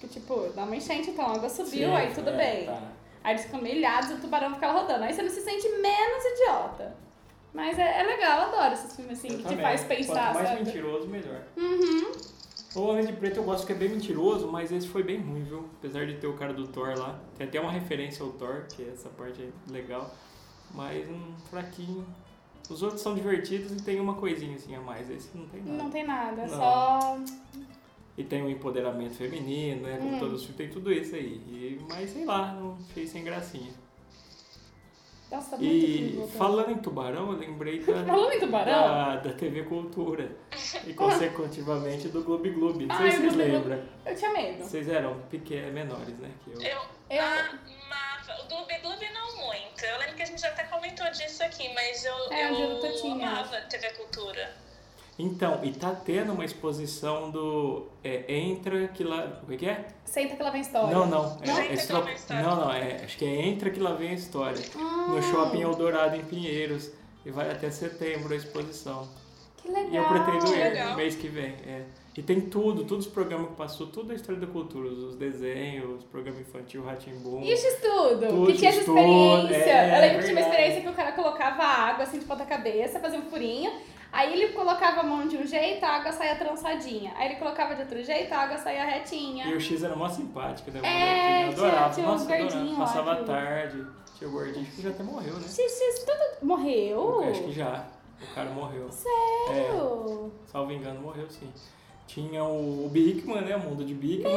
[0.00, 2.66] Que, tipo, dá uma enchente, então a água subiu, Sim, aí tudo é, bem.
[2.66, 2.82] tá.
[3.22, 5.04] Aí eles ficam meio ilhados e o tubarão fica lá rodando.
[5.04, 6.94] Aí você não se sente menos idiota.
[7.54, 9.62] Mas é, é legal, eu adoro esses filmes assim, Eu que te também.
[9.64, 10.64] faz pensar, Quanto mais sabe?
[10.64, 11.40] mentiroso, melhor.
[11.56, 12.12] Uhum.
[12.74, 15.44] O Homem de Preto eu gosto que é bem mentiroso, mas esse foi bem ruim,
[15.44, 15.68] viu?
[15.78, 17.18] Apesar de ter o cara do Thor lá.
[17.38, 20.12] Tem até uma referência ao Thor, que é essa parte é legal.
[20.72, 22.04] Mas um fraquinho.
[22.68, 25.08] Os outros são divertidos e tem uma coisinha assim a mais.
[25.08, 25.82] Esse não tem nada.
[25.84, 26.56] Não tem nada, é Não.
[26.58, 27.18] só.
[28.16, 29.96] E tem o empoderamento feminino, né?
[29.98, 30.18] Como Hum.
[30.20, 31.34] todos os filmes, tem tudo isso aí.
[31.48, 33.72] E, mas sei lá, não achei sem gracinha.
[35.30, 38.72] Nossa, muito E falando em tubarão, eu lembrei da, Falando em tubarão?
[38.72, 40.36] da, da TV Cultura.
[40.86, 42.80] E consecutivamente do Globo Globo.
[42.86, 43.68] Não sei se vocês Globo Globo.
[43.68, 43.88] lembram.
[44.06, 44.62] Eu tinha medo.
[44.64, 46.30] Vocês eram pequenos, menores, né?
[46.44, 46.60] Que eu.
[46.62, 46.78] Eu,
[47.10, 48.44] Eu- amava.
[48.44, 49.84] O Gloob Gloob não muito.
[49.84, 52.54] Eu lembro que a gente até comentou disso aqui, mas eu, É, eu
[52.84, 54.54] eu amava TV Cultura.
[55.18, 59.40] Então, e tá tendo uma exposição do é, Entra que lá.
[59.44, 59.86] O que que é?
[60.04, 60.92] Senta que lá vem história.
[60.92, 61.38] Não, não.
[61.40, 62.42] É, Não, é Entra que lá vem história.
[62.42, 62.72] não, não.
[62.72, 64.60] É, acho que é Entra que lá vem a história.
[64.76, 66.90] Ah, No Shopping Eldorado, em Pinheiros.
[67.24, 69.08] E vai até setembro a exposição.
[69.62, 69.90] Que legal.
[69.92, 70.90] E eu pretendo ir Legal.
[70.90, 71.54] no mês que vem.
[71.66, 71.82] É.
[72.16, 76.00] E tem tudo, todos os programas que passou, tudo a história da cultura, os desenhos,
[76.00, 77.40] os programas infantil, Ratimbum.
[77.42, 78.26] E o X-Tudo?
[78.28, 79.54] Tudo, Que tinha essa experiência.
[79.56, 82.44] é, eu lembro que tinha uma experiência que o cara colocava água assim de ponta
[82.44, 83.72] cabeça, fazia um furinho.
[84.14, 87.12] Aí ele colocava a mão de um jeito, a água saía trançadinha.
[87.16, 89.44] Aí ele colocava de outro jeito, a água saía retinha.
[89.46, 90.80] E o X era mó simpático, né?
[90.84, 91.76] É, eu adorava.
[91.92, 93.84] tinha- tinha Nossa, gordinhos lá Passava a tarde.
[94.16, 95.48] Tinha o gordinho, acho que já até morreu, né?
[95.48, 97.22] X-Tudo morreu?
[97.24, 97.84] Eu acho que já.
[98.22, 98.86] O cara morreu.
[98.88, 100.32] É, Sério?
[100.46, 101.52] salvo engano, morreu sim.
[102.06, 103.56] Tinha o, o Bigman, né?
[103.56, 104.30] O mundo de Bigman.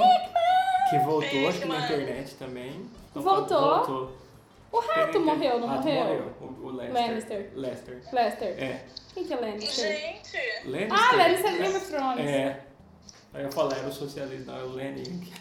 [0.89, 2.01] Que voltou, acho que na Bigman.
[2.01, 2.85] internet também.
[3.11, 3.59] Então, Voltou?
[3.75, 4.11] Voltou.
[4.71, 6.03] O rato Tem- morreu, não Rato morreu?
[6.03, 6.33] morreu.
[6.41, 6.93] O, o Lester.
[7.01, 7.51] Lannister.
[7.55, 8.01] Lester.
[8.11, 8.63] Lester.
[8.63, 8.81] É.
[9.13, 9.97] Quem que é Lannister?
[9.97, 10.99] Gente, Lannister.
[10.99, 12.25] Ah, Lannister de Game of Thrones.
[12.27, 12.59] É.
[13.33, 15.31] Aí eu falei, era o socialista, não, é o Lenin.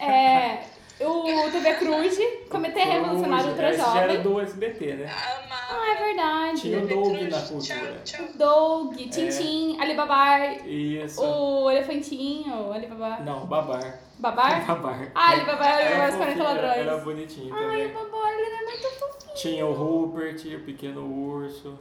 [0.00, 0.62] É.
[0.98, 2.18] O TV Cruz,
[2.48, 5.04] Comitê Revolucionário Ultra Esse já era do SBT, né?
[5.04, 5.82] amava.
[5.82, 6.60] Ah, é verdade.
[6.62, 8.00] Tinha o Doug na cultura.
[8.04, 8.26] Tchau, tchau.
[8.36, 11.22] Doug, Tintin, Alibaba, Isso.
[11.22, 13.22] o elefantinho, Alibaba.
[13.22, 14.00] Não, Babar.
[14.18, 14.64] Babar?
[14.66, 15.12] Babar.
[15.14, 16.76] Ah, Era os 40 fofinho, ladrões.
[16.78, 17.86] Era bonitinho Ai, também.
[17.86, 19.34] o Babá, ele é muito fofinho.
[19.34, 21.78] Tinha o Rupert, o Pequeno Urso,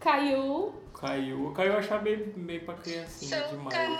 [0.00, 0.74] Caiu.
[1.00, 1.46] Caiu.
[1.46, 3.72] O Caiu eu achava meio, meio pra criancinha demais.
[3.76, 3.96] Caio,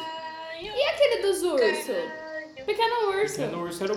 [0.61, 1.87] E aquele dos ursos?
[2.65, 3.37] Pequeno urso.
[3.37, 3.97] Pequeno Urso era o,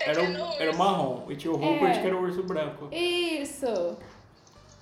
[0.00, 1.24] era o, era o marrom.
[1.28, 2.00] E tinha o Rupert, É.
[2.00, 2.88] que era o urso branco.
[2.92, 3.96] Isso.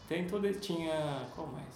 [0.08, 0.50] Tem todo.
[0.54, 1.26] Tinha.
[1.34, 1.66] Qual mais?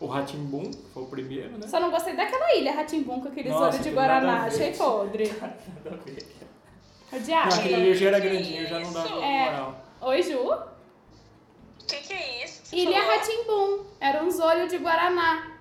[0.00, 1.68] O Ratimbum, que foi o primeiro, né?
[1.68, 4.44] Só não gostei daquela ilha Ratimbum com aqueles Nossa, olhos de Guaraná.
[4.46, 5.28] Achei podre.
[5.38, 6.26] Nada a ver.
[7.12, 7.50] Odiava.
[7.50, 9.24] Não, aquele ali já era grandinho, já não dava.
[9.24, 9.44] É.
[9.44, 9.84] moral.
[10.00, 10.38] Oi, Ju.
[10.40, 12.62] O que, que é isso?
[12.64, 13.00] você Ilha?
[13.04, 13.84] Ratimbum.
[14.00, 15.52] Era uns olhos de Guaraná.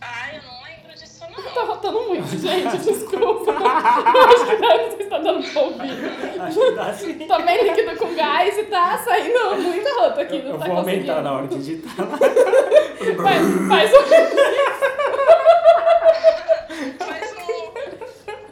[0.00, 0.63] Ai, eu não
[1.54, 2.76] Tá rotando muito, gente.
[2.78, 3.50] Desculpa.
[3.50, 6.40] Eu acho que se tá dando pra ouvir.
[6.40, 7.18] Acho que dá sim.
[7.26, 10.36] Tomei líquido com gás e tá saindo muito roto aqui.
[10.36, 12.06] Eu, Não eu tá vou aumentar na hora de editar.
[13.22, 14.04] Faz, faz um.
[17.06, 17.36] Mas o...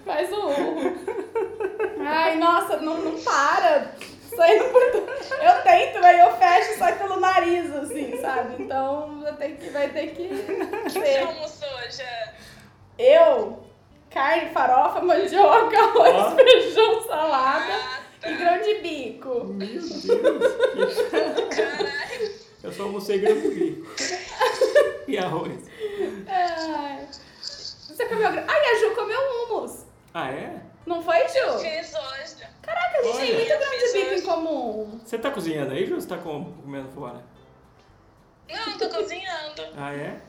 [0.04, 2.04] Faz um.
[2.04, 3.92] Ai, nossa, não, não para.
[4.36, 4.82] Saindo por.
[4.82, 8.62] Eu tento, aí eu fecho e sai pelo nariz, assim, sabe?
[8.62, 12.32] Então eu tenho que, vai ter que O que você almoçou já?
[12.98, 13.62] Eu,
[14.10, 16.30] carne, farofa, mandioca, arroz, Ó.
[16.36, 18.30] feijão, salada Ah, tá.
[18.30, 19.44] e grão de bico.
[19.44, 20.04] Meu Deus.
[21.54, 22.42] Caralho.
[22.62, 23.86] Eu só almocei grão de bico.
[25.08, 25.68] E arroz.
[26.28, 27.06] Ai.
[27.42, 28.30] Você comeu.
[28.32, 29.84] gra- Ai, a Ju comeu hummus.
[30.14, 30.62] Ah, é?
[30.86, 31.58] Não foi, Ju?
[31.58, 32.46] fiz hoje.
[32.62, 34.22] Caraca, a gente tem muito grão de bico em hoje.
[34.22, 35.00] comum.
[35.04, 35.94] Você tá cozinhando aí, Ju?
[35.96, 37.20] ou Você tá com- comendo fora?
[38.48, 39.62] Não, tô cozinhando.
[39.76, 40.20] Ah, é?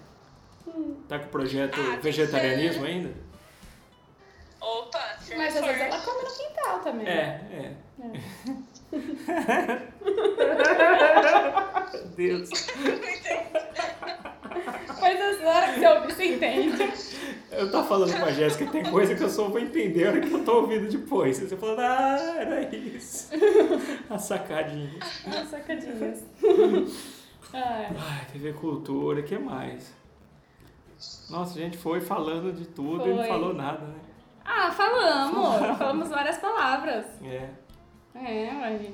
[1.08, 3.12] Tá com o projeto Ah, vegetarianismo ainda?
[4.62, 7.08] Opa, firme Mas às vezes ela come no quintal também.
[7.08, 7.72] É, é.
[8.00, 8.14] Meu
[12.16, 12.50] Deus.
[15.00, 16.94] Coisas na hora que você ouve, você entende.
[17.52, 20.22] Eu tava falando com a Jéssica, tem coisa que eu só vou entender a hora
[20.22, 21.38] que eu tô ouvindo depois.
[21.38, 23.30] Você falando, ah, era isso.
[24.10, 25.00] A sacadinha.
[25.28, 26.24] Ah, sacadinhas.
[27.54, 27.88] Ai.
[27.98, 29.94] Ai, TV Cultura, o que mais?
[31.34, 33.28] Nossa, a gente foi falando de tudo e não Foi.
[33.28, 33.96] falou nada, né?
[34.46, 35.56] Ah, falamos.
[35.78, 37.06] Falamos várias palavras.
[37.24, 37.50] É.
[38.16, 38.92] É, ué.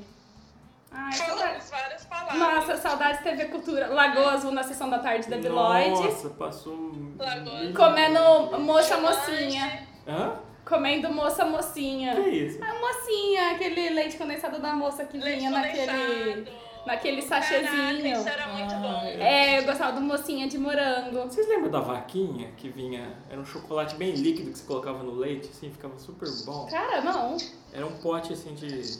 [0.92, 1.40] Ai, saudade.
[1.64, 2.38] Falamos várias palavras.
[2.40, 3.88] Nossa, saudades TV Cultura.
[3.88, 5.90] Lagoa Azul na sessão da tarde da Deloitte.
[6.04, 6.74] Nossa, passou...
[6.74, 7.74] um- Lagoa.
[7.76, 9.88] Comendo moça mocinha.
[10.08, 10.34] Hã?
[10.66, 12.16] Comendo moça mocinha.
[12.16, 12.64] Que isso?
[12.64, 15.78] A mocinha, aquele leite condensado da moça que Leite vinha condensado.
[15.98, 16.52] naquele
[16.86, 18.08] Caraca, sachêzinho.
[18.20, 19.02] isso era muito bom.
[19.04, 21.24] É, eu gostava do mocinha de morango.
[21.24, 23.16] Vocês lembram da vaquinha que vinha...
[23.30, 26.68] Era um chocolate bem líquido que você colocava no leite, assim, ficava super bom.
[26.68, 27.38] Cara, não.
[27.74, 29.00] Era um pote, assim, de...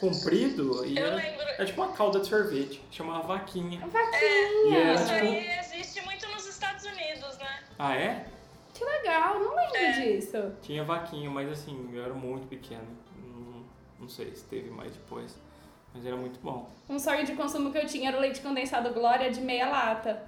[0.00, 1.14] Comprido e Eu era...
[1.16, 1.42] lembro.
[1.42, 2.82] Era tipo uma calda de sorvete.
[2.90, 3.78] Chamava vaquinha.
[3.86, 4.78] E Vaquinha.
[4.78, 7.60] era Isso tipo- aí existe muito nos Estados Unidos, né?
[7.78, 8.26] Ah, é?
[8.74, 9.92] Que legal, não lembro É.
[9.92, 10.52] disso.
[10.62, 12.86] Tinha vaquinha, mas assim, eu era muito pequeno.
[13.22, 13.62] Não,
[14.00, 15.36] não sei se teve mais depois.
[15.94, 16.68] Mas era muito bom.
[16.88, 20.22] Um sonho de consumo que eu tinha era o leite condensado Glória de meia lata.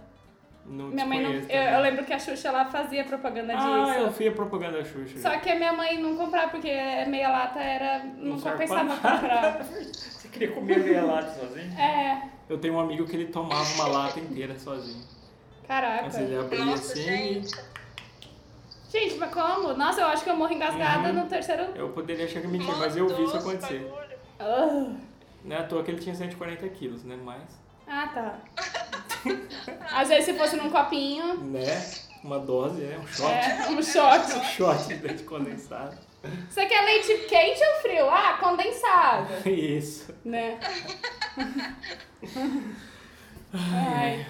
[0.66, 1.30] Não minha mãe não.
[1.32, 4.16] Eu, eu lembro que a Xuxa ela fazia propaganda Ah, eu disso.
[4.16, 5.18] fui a propaganda da Xuxa.
[5.18, 6.68] Só que a minha mãe não comprava porque
[7.06, 7.98] meia lata era.
[8.04, 9.64] Não, Não compensava pra comprar.
[9.92, 11.78] Você queria comer meia lata sozinho?
[11.78, 15.02] É, Eu tenho um amigo que ele tomava uma lata inteira sozinho.
[15.66, 16.04] caraca.
[16.04, 17.56] Mas ele abria Nossa, assim gente.
[18.90, 19.74] Gente, mas como?
[19.74, 21.14] Nossa, eu acho que eu morro engasgada Uhum.
[21.14, 21.64] no terceiro.
[21.74, 23.80] eu poderia achar que mentira, mas eu vi isso acontecer.
[24.38, 24.96] bagulho.
[25.44, 27.16] Não é à toa que ele tinha 140 quilos, né?
[27.22, 27.42] Mas,
[27.86, 28.38] Ah, tá.
[29.92, 31.84] Às vezes se fosse num copinho, né?
[32.22, 32.98] Uma dose, né?
[32.98, 33.30] Um shot.
[33.30, 34.32] é um shot.
[34.38, 35.96] Um shot de leite condensado.
[36.48, 38.08] Você quer leite quente ou frio?
[38.08, 39.28] Ah, condensado.
[39.48, 40.14] Isso.
[40.24, 40.58] Né?
[43.52, 44.26] Ai.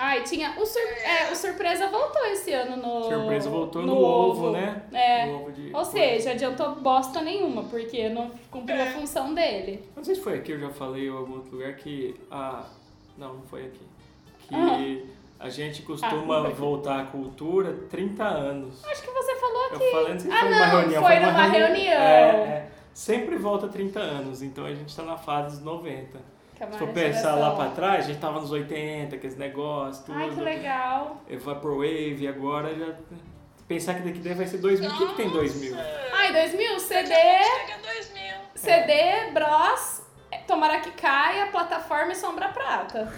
[0.00, 0.54] Ai, tinha.
[0.56, 0.80] O, sur...
[0.80, 3.02] é, o surpresa voltou esse ano no.
[3.02, 4.82] Surpresa voltou no, ovo, né?
[4.92, 5.26] É.
[5.26, 5.70] No ovo de...
[5.74, 9.82] Ou seja, adiantou bosta nenhuma, porque não cumpriu a função dele.
[9.96, 12.64] Não sei se foi aqui, eu já falei em algum outro lugar que a.
[13.16, 13.80] Não, não foi aqui.
[14.48, 15.44] Que Ah.
[15.44, 16.60] a gente Ah, costuma foi aqui.
[16.60, 18.84] voltar à cultura 30 anos.
[18.84, 19.90] Acho que você falou Eu aqui.
[19.90, 21.02] falei, não sei se ah, foi não, numa reunião.
[21.02, 21.92] foi numa numa reunião.
[22.02, 22.70] É, é.
[22.94, 26.37] Sempre volta 30 anos, então a gente tá na fase dos 90.
[26.60, 27.40] É uma Se for pensar geração.
[27.40, 30.18] lá pra trás, a gente tava nos 80, aqueles negócios, tudo.
[30.18, 31.22] Ai, que legal.
[31.38, 32.94] Vaporwave, agora já.
[33.66, 34.90] Pensar que daqui daí vai ser 2000.
[34.90, 35.76] O que, que tem 2000?
[36.12, 38.34] Ai, 2000, CD, Chega a 2000.
[38.54, 40.02] CD, Bros,
[40.46, 43.12] Tomara que caia, plataforma e sombra prata.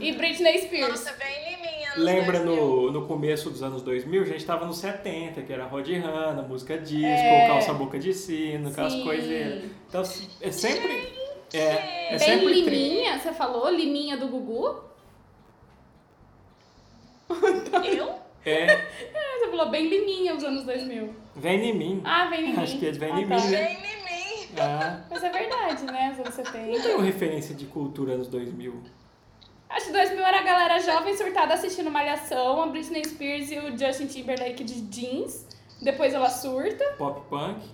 [0.00, 0.88] E Britney Spears.
[0.88, 2.56] Nossa, bem liminha Lembra 2000.
[2.66, 6.42] no, no começo dos anos 2000, a gente tava nos 70, que era Rod Hanna,
[6.42, 7.46] música disco, É.
[7.46, 9.64] calça boca de sino, aquelas coisas.
[9.88, 10.02] Então
[10.42, 11.23] é sempre.
[11.56, 13.70] É, é tri- liminha, você falou?
[13.70, 14.82] Liminha do Gugu?
[17.84, 18.14] Eu?
[18.44, 21.14] É, É, você falou bem liminha os anos 2000.
[21.36, 22.02] vem em mim.
[22.04, 22.62] Ah, vem em mim.
[22.62, 23.36] Acho que é vem ah, em tá.
[23.36, 23.58] mim, né?
[23.64, 23.94] Bem liminha.
[24.60, 26.10] Ah, Mas é verdade, né?
[26.12, 26.82] Os anos não 70.
[26.82, 28.82] tenho referência de cultura anos 2000.
[29.68, 33.76] Acho que 2000 era a galera jovem surtada assistindo Malhação, a Britney Spears e o
[33.76, 35.46] Justin Timberlake de jeans.
[35.82, 36.84] Depois ela surta.
[36.96, 37.64] Pop punk.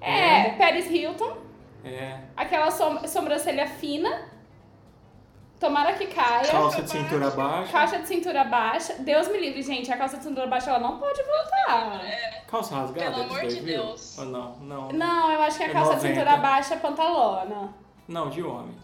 [0.00, 1.36] É, Paris Hilton.
[1.84, 2.18] É.
[2.36, 4.32] Aquela som- sobrancelha fina.
[5.60, 6.50] Tomara que caia.
[6.50, 7.72] Calça de cintura baixa.
[7.72, 8.94] Caixa de cintura baixa.
[8.98, 9.90] Deus me livre, gente.
[9.92, 12.04] A calça de cintura baixa ela não pode voltar.
[12.04, 13.64] É, Calça rasgada Pelo de amor de 2000?
[13.82, 14.18] Deus.
[14.18, 14.56] Ou não?
[14.58, 14.88] Não.
[14.92, 16.14] Não, eu acho que a É calça de 90.
[16.20, 17.74] cintura baixa é pantalona.
[18.06, 18.76] Não, de homem.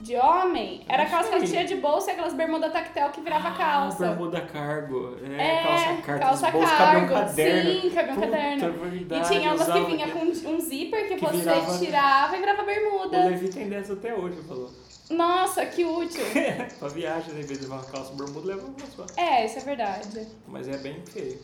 [0.00, 3.54] De homem, era Não calça cheia de bolsa e aquelas bermuda tactel que virava Ah,
[3.54, 3.98] calça.
[4.08, 5.16] bermuda cargo.
[5.22, 6.20] É, É, calça cargo.
[6.22, 7.70] calça os bolsos cabia um cargo, caderno.
[7.82, 8.72] sim, cabia um Puta, caderno.
[8.72, 12.40] verdade, E tinha umas que vinha com um zíper que, que você virava- tirava e
[12.40, 13.24] virava O bermuda.
[13.26, 14.70] Levi tem dessa até hoje, falou.
[15.10, 16.24] Nossa, que útil.
[16.78, 17.40] pra viagem, né?
[17.42, 19.04] Em vez de levar uma calça bermuda, leva uma só.
[19.20, 20.26] É, isso é verdade.
[20.48, 21.38] Mas é bem feio.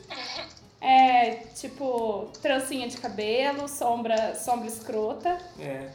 [0.80, 5.36] É, tipo, trancinha de cabelo, sombra, sombra escrota.
[5.60, 5.88] É.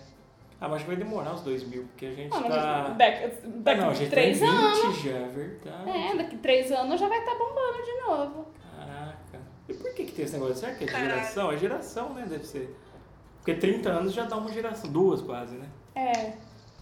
[0.64, 2.90] Ah, mas vai demorar uns dois mil, porque a gente Mano, tá...
[2.96, 5.02] daqui, Ah, daqui não, a gente três tem 20 anos.
[5.02, 5.90] já, é verdade.
[5.90, 8.46] É, daqui três anos já vai estar bombando de novo.
[8.78, 9.40] Caraca.
[9.68, 10.56] E por que que tem esse negócio?
[10.56, 11.10] Será que é Caraca.
[11.10, 11.52] geração?
[11.52, 12.26] É geração, né?
[12.30, 12.78] Deve ser.
[13.38, 14.92] Porque 30 anos já dá uma geração.
[14.92, 15.68] Duas quase, né?
[15.96, 16.34] É,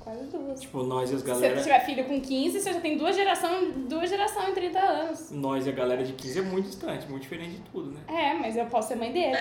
[0.02, 0.60] quase duas.
[0.60, 1.56] Tipo, nós e as Se galera...
[1.56, 5.32] você tiver filho com 15, você já tem duas gerações duas geração em 30 anos.
[5.32, 8.02] Nós e a galera de 15 é muito distante, muito diferente de tudo, né?
[8.10, 9.40] É, mas eu posso ser mãe deles.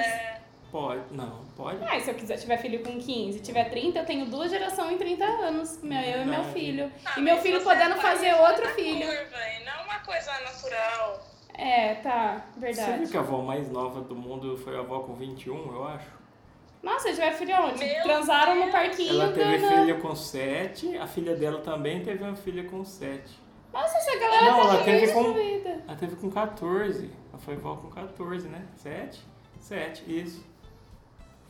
[0.71, 1.03] Pode.
[1.11, 1.79] Não, pode.
[1.89, 4.93] Ah, e se eu quiser tiver filho com 15 tiver 30, eu tenho duas gerações
[4.93, 5.83] em 30 anos.
[5.83, 6.93] Meu, eu e meu filho.
[7.07, 9.07] Ah, e meu filho você podendo fazer outro da filho.
[9.07, 11.27] Curva, e não uma coisa natural.
[11.55, 12.99] É, tá, Você verdade.
[12.99, 16.07] viu que a avó mais nova do mundo foi a avó com 21, eu acho?
[16.83, 17.85] Nossa, tiver filho onde?
[17.85, 18.73] Meu Transaram no Deus.
[18.73, 22.85] parquinho Ela teve do- filha com 7, a filha dela também teve uma filha com
[22.85, 23.41] 7.
[23.73, 25.83] Nossa, essa galera Não, tá ela teve com- destruída.
[25.89, 27.11] Ela teve com 14.
[27.31, 28.64] Ela foi avó com 14, né?
[28.77, 29.21] 7?
[29.59, 30.47] 7, isso.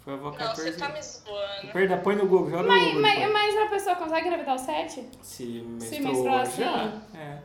[0.08, 0.72] Foi avó com Não, 14.
[0.72, 1.70] você tá me zoando.
[1.70, 3.02] Perdão, põe no Google, joga no Mas, Google.
[3.02, 5.06] mas, mas a pessoa consegue engravidar o 7?
[5.20, 6.62] Se menstruar menstruou assim?
[6.62, 6.92] já.
[7.14, 7.38] É.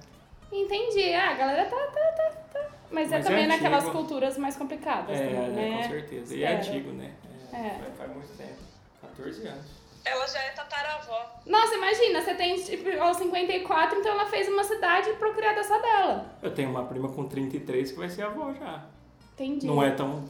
[0.49, 1.13] Entendi.
[1.13, 2.69] Ah, a galera tá, tá, tá, tá.
[2.89, 3.97] Mas, é Mas é também naquelas antigo.
[3.97, 5.83] culturas mais complicadas É, também, né, né?
[5.83, 6.35] com certeza.
[6.35, 7.11] E é antigo, né?
[7.51, 7.69] É, É.
[7.79, 8.55] Faz, faz muito tempo.
[9.01, 9.65] 14 anos.
[10.05, 11.41] Ela já é tataravó.
[11.45, 16.33] Nossa, imagina, você tem tipo, aos 54, então ela fez uma cidade procriada só dela.
[16.41, 18.85] Eu tenho uma prima com 33 que vai ser avó já.
[19.33, 19.65] Entendi.
[19.65, 20.23] Não é tão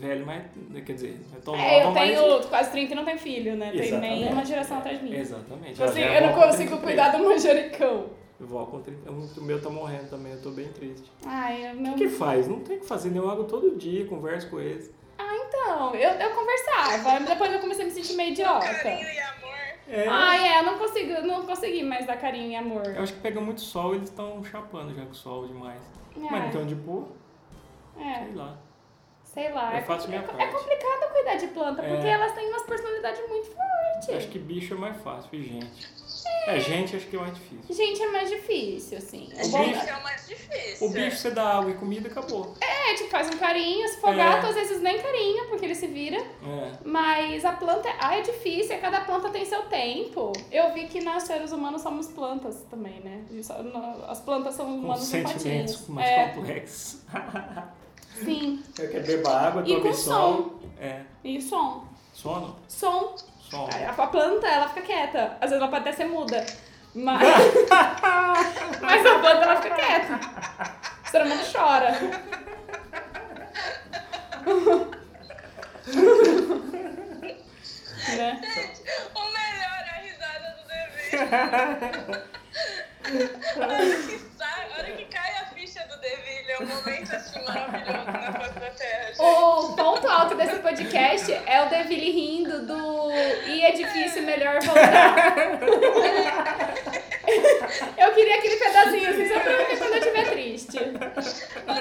[0.00, 0.42] velho, mas.
[0.86, 3.18] Quer dizer, não é tão É, eu nova, mas- tenho quase 30 e não tenho
[3.18, 3.70] filho, né?
[3.72, 4.20] Tem Exatamente.
[4.24, 5.14] nem uma geração atrás de mim.
[5.14, 5.80] Exatamente.
[5.80, 6.82] Ela assim, é eu não consigo 33.
[6.82, 8.06] cuidar do manjericão.
[8.40, 9.10] Vó com 30.
[9.10, 11.10] O meu tá morrendo também, eu tô bem triste.
[11.26, 11.94] Ai, eu O não.
[11.94, 12.46] que, que faz?
[12.48, 13.18] Não tem o que fazer, né?
[13.18, 14.90] eu hago todo dia, converso com eles.
[15.18, 18.60] Ah, então, eu, eu conversava, depois eu comecei a me sentir meio idiota.
[18.66, 19.58] Carinho e amor.
[19.88, 20.06] É.
[20.08, 22.86] Ai, é, eu não consigo, eu não consegui mais dar carinho e amor.
[22.86, 25.80] Eu acho que pega muito sol, eles estão chapando já com o sol demais.
[26.16, 27.08] Mas É, então, tipo,
[28.00, 28.58] é, sei lá.
[29.24, 29.72] sei lá.
[29.72, 30.42] Eu é, faço minha é, parte.
[30.42, 31.88] é complicado cuidar de planta, É.
[31.88, 34.08] porque elas têm umas personalidades muito fortes.
[34.16, 35.98] Acho que bicho é mais fácil, e gente.
[36.46, 37.74] É, gente acho que é mais difícil.
[37.76, 39.28] Gente, é mais difícil, assim.
[39.34, 40.86] O O bom- bicho- é o mais difícil.
[40.86, 42.54] O bicho você dá água e comida acabou.
[42.60, 43.86] É, tipo, faz um carinho.
[43.88, 44.16] Se for É.
[44.16, 46.16] gato, às vezes nem carinho, porque ele se vira.
[46.16, 46.72] É.
[46.84, 50.32] Mas a planta, ah, é difícil, e cada planta tem seu tempo.
[50.50, 53.24] Eu vi que nós seres humanos somos plantas também, né?
[54.08, 57.02] As plantas são Com humanos e sentimentos mais É, complexos.
[58.24, 58.62] sim.
[58.78, 60.60] Eu quero beber água, E com sol.
[60.80, 61.02] É.
[61.24, 61.84] E som.
[62.12, 62.56] Sono?
[62.68, 63.14] Som.
[63.48, 63.68] Som.
[63.72, 65.36] A, a planta, ela fica quieta.
[65.40, 66.44] Às vezes ela pode até ser muda.
[66.94, 67.22] Mas,
[68.80, 70.20] mas a planta, ela fica quieta.
[71.04, 71.92] O ser humano chora.
[78.16, 78.40] né?
[79.14, 81.18] O melhor é a risada do Devilho.
[83.56, 84.27] a, hora que
[86.58, 89.06] É um momento assim maravilhoso na face da terra.
[89.08, 89.20] gente.
[89.20, 93.10] O ponto alto desse podcast é o Deville rindo do
[93.46, 95.36] e é difícil, melhor voltar.
[97.96, 100.78] Eu queria aquele pedacinho assim só pra eu ver quando eu estiver triste.
[100.78, 101.74] Ô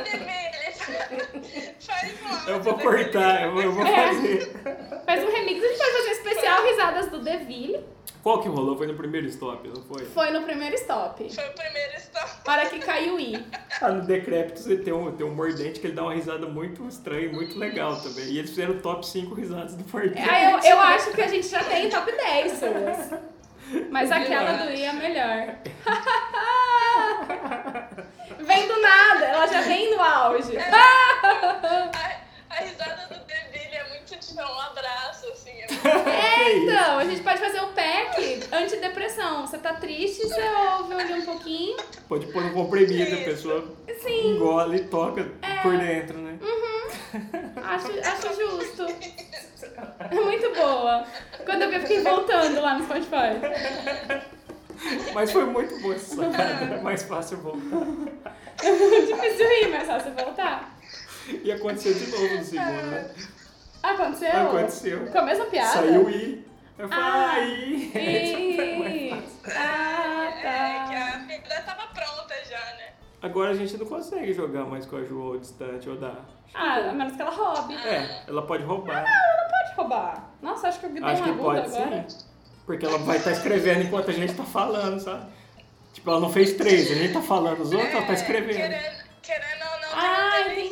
[1.80, 4.08] faz um Eu vou cortar, eu vou, É.
[4.08, 4.52] fazer.
[5.06, 7.84] Faz um remix, a gente pode fazer um especial Risadas do Deville.
[8.28, 8.76] Qual que rolou?
[8.76, 10.04] Foi no primeiro stop, não foi?
[10.04, 11.34] Foi no primeiro stop.
[11.34, 12.30] Foi o primeiro stop.
[12.46, 13.42] Hora que caiu o I.
[13.80, 16.86] Ah, no Decrépito você tem um, tem um mordente que ele dá uma risada muito
[16.88, 18.26] estranha e muito legal também.
[18.26, 20.28] E eles fizeram top 5 risadas do mordente.
[20.28, 23.12] Ah, eu, eu acho que a gente já tem top 10 suas.
[23.92, 25.56] Mas aquela do I é a melhor.
[28.44, 30.58] Vem do nada, ela já vem no auge.
[30.58, 31.92] A,
[32.50, 35.52] a risada do Devilho é muito tipo, é um abraço, assim.
[35.52, 36.08] É muito...
[36.38, 39.46] É, então, a gente pode fazer o pack antidepressão.
[39.46, 40.42] Você tá triste, você
[40.78, 41.78] ouve ali um pouquinho.
[42.08, 45.30] Pode pôr um comprimido, a pessoa Sim, engole e toca
[45.62, 46.38] por dentro, né?
[47.64, 48.86] acho, acho justo.
[50.12, 51.06] É muito boa.
[51.44, 53.42] Quando eu vi, eu fiquei voltando lá no Spotify.
[55.14, 57.78] Mas foi muito boa essa sacada, era mais fácil voltar.
[58.62, 60.78] Difícil rir, mas só você voltar.
[61.44, 63.12] E aconteceu de novo no segundo, né?
[63.94, 64.42] Aconteceu?
[64.48, 65.06] Aconteceu.
[65.08, 65.72] Com a mesma piada?
[65.74, 66.46] Saiu I.
[66.78, 67.92] Eu falei, Ah, ah, I.
[69.18, 69.24] E...
[69.52, 71.56] Ah, É, que tá.
[71.56, 72.90] já tava pronta já, né?
[73.22, 76.14] Agora a gente não consegue jogar mais com a Ju ao distante ou dá.
[76.54, 77.76] Ah, a menos que ela roube.
[77.76, 79.04] É, ela pode roubar.
[79.04, 80.30] Pode roubar.
[80.42, 82.06] Nossa, acho que eu dei Acho uma que pode agora.
[82.10, 82.18] sim.
[82.66, 85.26] Porque ela vai estar escrevendo enquanto a gente tá falando, sabe?
[85.94, 88.56] Tipo, ela não fez três, a gente tá falando os outros, ela tá escrevendo.
[88.58, 90.67] Querendo, querendo ou não, Ah, tem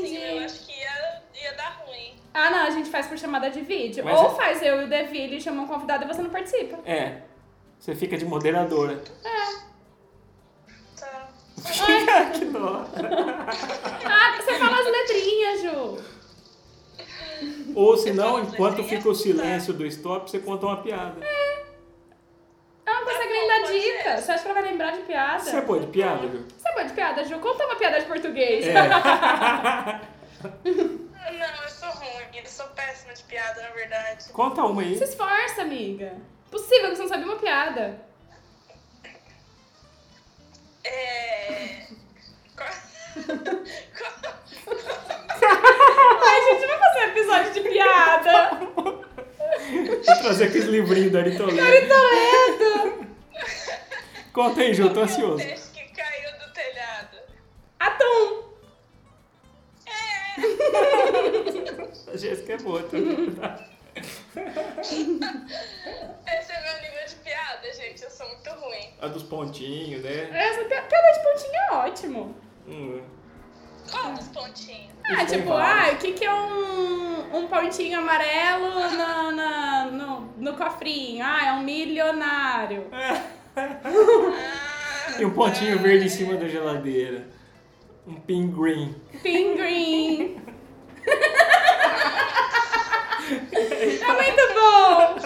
[2.37, 4.03] Ah, não, a gente faz por chamada de vídeo.
[4.03, 6.77] Mas Ou é- faz eu e o Deville chama um convidado e você não participa.
[6.85, 7.21] É.
[7.79, 9.01] Você fica de moderadora.
[10.99, 11.29] Tá.
[12.37, 12.85] que dó.
[14.05, 15.97] Ah, você fala as letrinhas, Ju.
[17.73, 21.15] Ou se não, enquanto fica o silêncio do stop, você conta uma piada.
[22.85, 24.17] Ela não consegue nem dar dica.
[24.21, 25.39] Você acha que ela vai lembrar de piada?
[25.39, 26.45] Você é boa de piada, Ju?
[26.57, 27.39] Você é boa de piada, Ju?
[27.39, 28.65] Conta uma piada de português.
[28.67, 28.73] É.
[31.31, 32.25] Não, eu sou ruim.
[32.33, 34.29] Eu sou péssima de piada, na verdade.
[34.31, 34.97] Conta uma aí.
[34.97, 36.13] Se esforça, amiga.
[36.51, 37.99] Possível que você não sabe uma piada.
[40.83, 41.87] É.
[42.55, 42.69] Qual-
[45.47, 48.59] Ai, gente, vai fazer um episódio de piada.
[48.75, 51.81] Vou trazer aqueles livrinhos da Aritolé.
[51.87, 53.07] Toledo.
[54.33, 55.37] Conta aí, Ju, eu tô é o ansioso.
[55.37, 57.17] peixe que caiu do telhado?
[57.79, 58.44] Atum.
[62.13, 63.27] A Jéssica é boa também.
[66.27, 68.03] Esse é meu nível de piada, gente.
[68.03, 68.89] Eu sou muito ruim.
[69.01, 70.29] A dos pontinhos, né?
[70.31, 72.35] Essa pi- piada de pontinho é ótimo.
[72.67, 73.01] Hum.
[73.91, 74.93] Qual os pontinhos?
[75.05, 80.21] Ah, Isso tipo, ah, o que, que é um, um pontinho amarelo na, na- no,
[80.37, 81.23] no cofrinho?
[81.23, 82.87] Ah, é um milionário.
[82.91, 83.21] Ah,
[85.19, 87.27] E um pontinho verde em cima da geladeira.
[88.07, 88.95] Um pinguim.
[89.23, 90.37] Pinguim.
[93.51, 95.17] é muito bom.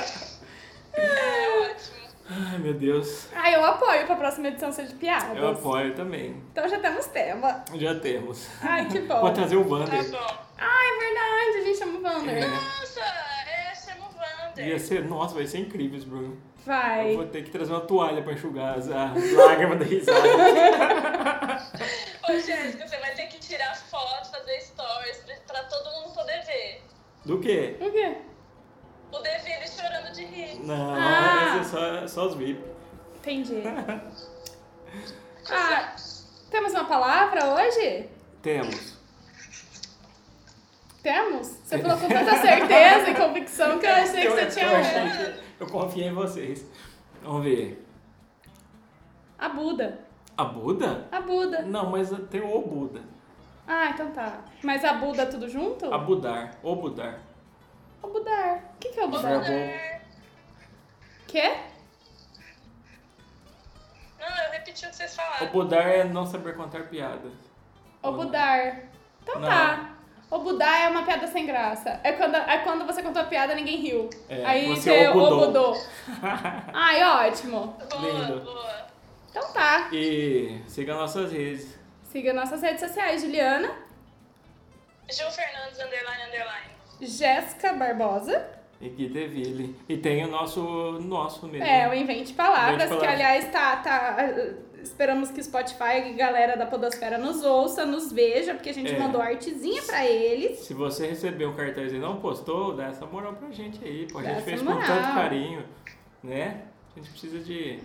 [0.94, 2.00] é ótimo.
[2.30, 3.28] Ai, meu Deus.
[3.36, 5.36] Ah, eu apoio pra próxima edição ser de piadas.
[5.38, 6.42] Eu apoio também.
[6.52, 7.64] Então já temos tema.
[7.76, 8.48] Já temos.
[8.62, 9.20] Ai, que bom.
[9.20, 10.12] Vou trazer o Tá Wander.
[10.12, 10.38] bom.
[10.58, 12.38] Ah, é verdade, a gente chama o Wander.
[12.44, 12.48] É.
[12.48, 14.16] Nossa, é, chama o
[14.48, 14.68] Wander.
[14.68, 16.38] Ia ser, nossa, vai ser incrível esse Bruno.
[16.66, 17.12] Vai.
[17.14, 20.20] Eu vou ter que trazer uma toalha pra enxugar as as lágrimas da risada.
[22.30, 26.42] Ô, Jéssica, você vai ter que tirar foto, fazer stories pra, pra todo mundo poder
[26.46, 26.84] ver.
[27.26, 27.78] Do quê?
[27.82, 28.18] O quê?
[29.12, 30.60] O Deville chorando de rir.
[30.60, 31.58] Não, Ah.
[31.62, 32.64] esse é só, só os VIP.
[33.18, 33.62] Entendi.
[35.52, 35.96] Ah,
[36.52, 38.08] temos uma palavra hoje?
[38.42, 38.98] Temos.
[41.02, 41.48] Temos?
[41.48, 46.04] Você falou com tanta certeza e convicção que eu achei que você tinha Eu confio
[46.04, 46.64] em vocês.
[47.24, 47.84] Vamos ver.
[49.40, 50.00] A Buda.
[50.40, 51.06] A Buda?
[51.12, 51.64] A Buda.
[51.64, 53.02] Não, mas tem o Buda.
[53.68, 54.40] Ah, então tá.
[54.64, 55.94] Mas a Buda tudo junto?
[55.94, 56.52] Abudar.
[56.64, 57.20] O Budar.
[58.02, 58.64] O Budar.
[58.76, 59.42] O que, que é o Budar?
[59.42, 60.06] Verbo.
[61.28, 61.58] Quê?
[64.18, 65.48] Não, eu repeti o que vocês O falaram.
[65.48, 67.34] Budar é não saber contar piadas.
[68.02, 68.84] O Budar.
[69.22, 69.50] Então Não.
[69.50, 69.90] tá.
[70.32, 72.00] O Budar é uma piada sem graça.
[72.02, 74.10] É quando, é quando você contou a piada e ninguém riu.
[74.30, 75.44] É, Aí você você obudou.
[75.44, 75.78] obudou.
[76.74, 77.76] Ai, ótimo.
[77.92, 78.40] Boa, Lindo.
[78.42, 78.79] boa.
[79.30, 79.90] Então tá.
[79.92, 81.78] E siga nossas redes.
[82.04, 83.72] Siga nossas redes sociais, Juliana,
[85.10, 86.70] Gil Fernandes, underline, underline.
[87.02, 88.48] Jéssica Barbosa.
[88.82, 89.76] E Gui Deville.
[89.90, 90.62] E tem o nosso,
[91.02, 91.68] nosso mesmo.
[91.68, 93.14] É, o Invente Palavras, Invente que Palavras.
[93.14, 94.18] aliás tá, tá.
[94.82, 98.94] Esperamos que o Spotify e galera da Podosfera nos ouça, nos veja, porque a gente
[98.96, 98.98] É.
[98.98, 100.60] mandou artezinha pra eles.
[100.60, 104.08] Se você recebeu um cartaz e não postou, dá essa moral pra gente aí.
[104.10, 104.88] Pô, a gente fez com moral.
[104.88, 105.66] tanto carinho,
[106.24, 106.62] né?
[106.96, 107.80] A gente precisa de,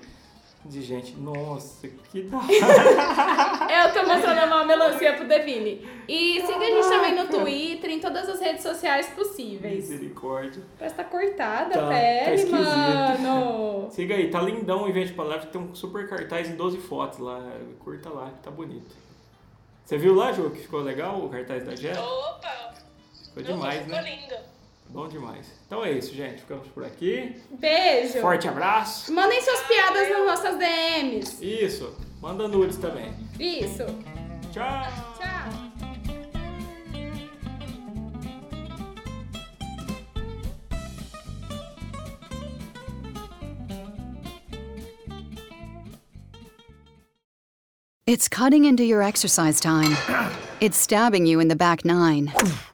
[0.65, 1.15] de gente.
[1.17, 2.39] Nossa, que da
[3.87, 5.87] Eu tô mostrando uma melancia pro Devine.
[6.09, 9.91] E siga a gente também no Twitter, em todas as redes sociais possíveis.
[9.91, 10.63] misericórdia.
[10.79, 12.57] Parece que tá cortada Tá, a tá pele, esquisito.
[12.67, 13.89] mano.
[13.93, 17.41] Siga aí, tá lindão o Invente Palavras, tem um super cartaz em 12 fotos lá.
[17.81, 18.95] Curta lá, que tá bonito.
[19.85, 22.03] Você viu lá, Ju, que ficou legal o cartaz da Jéssica?
[22.03, 22.75] Opa!
[23.29, 24.03] Ficou demais, ficou né?
[24.03, 24.54] lindo.
[24.91, 25.47] Bom demais.
[25.67, 26.41] Então é isso, gente.
[26.41, 27.35] Ficamos por aqui.
[27.59, 28.21] Beijo.
[28.21, 29.13] Forte abraço.
[29.13, 31.45] Mandem suas piadas nas nossas DMs.
[31.45, 31.97] Isso.
[32.21, 33.13] Manda nudes também.
[33.39, 33.85] Isso.
[34.53, 34.87] Tchau.
[35.19, 35.35] Tchau.
[48.07, 49.97] It's cutting into your exercise time.
[50.61, 52.33] It's stabbing you in the back nine.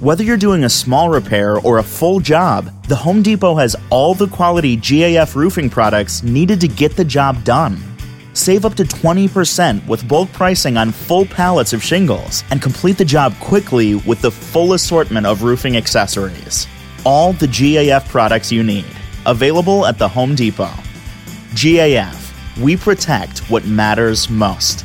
[0.00, 4.14] Whether you're doing a small repair or a full job, the Home Depot has all
[4.14, 7.76] the quality GAF roofing products needed to get the job done.
[8.32, 13.04] Save up to 20% with bulk pricing on full pallets of shingles and complete the
[13.04, 16.68] job quickly with the full assortment of roofing accessories.
[17.04, 18.86] All the GAF products you need,
[19.26, 20.70] available at the Home Depot.
[21.54, 24.84] GAF, we protect what matters most.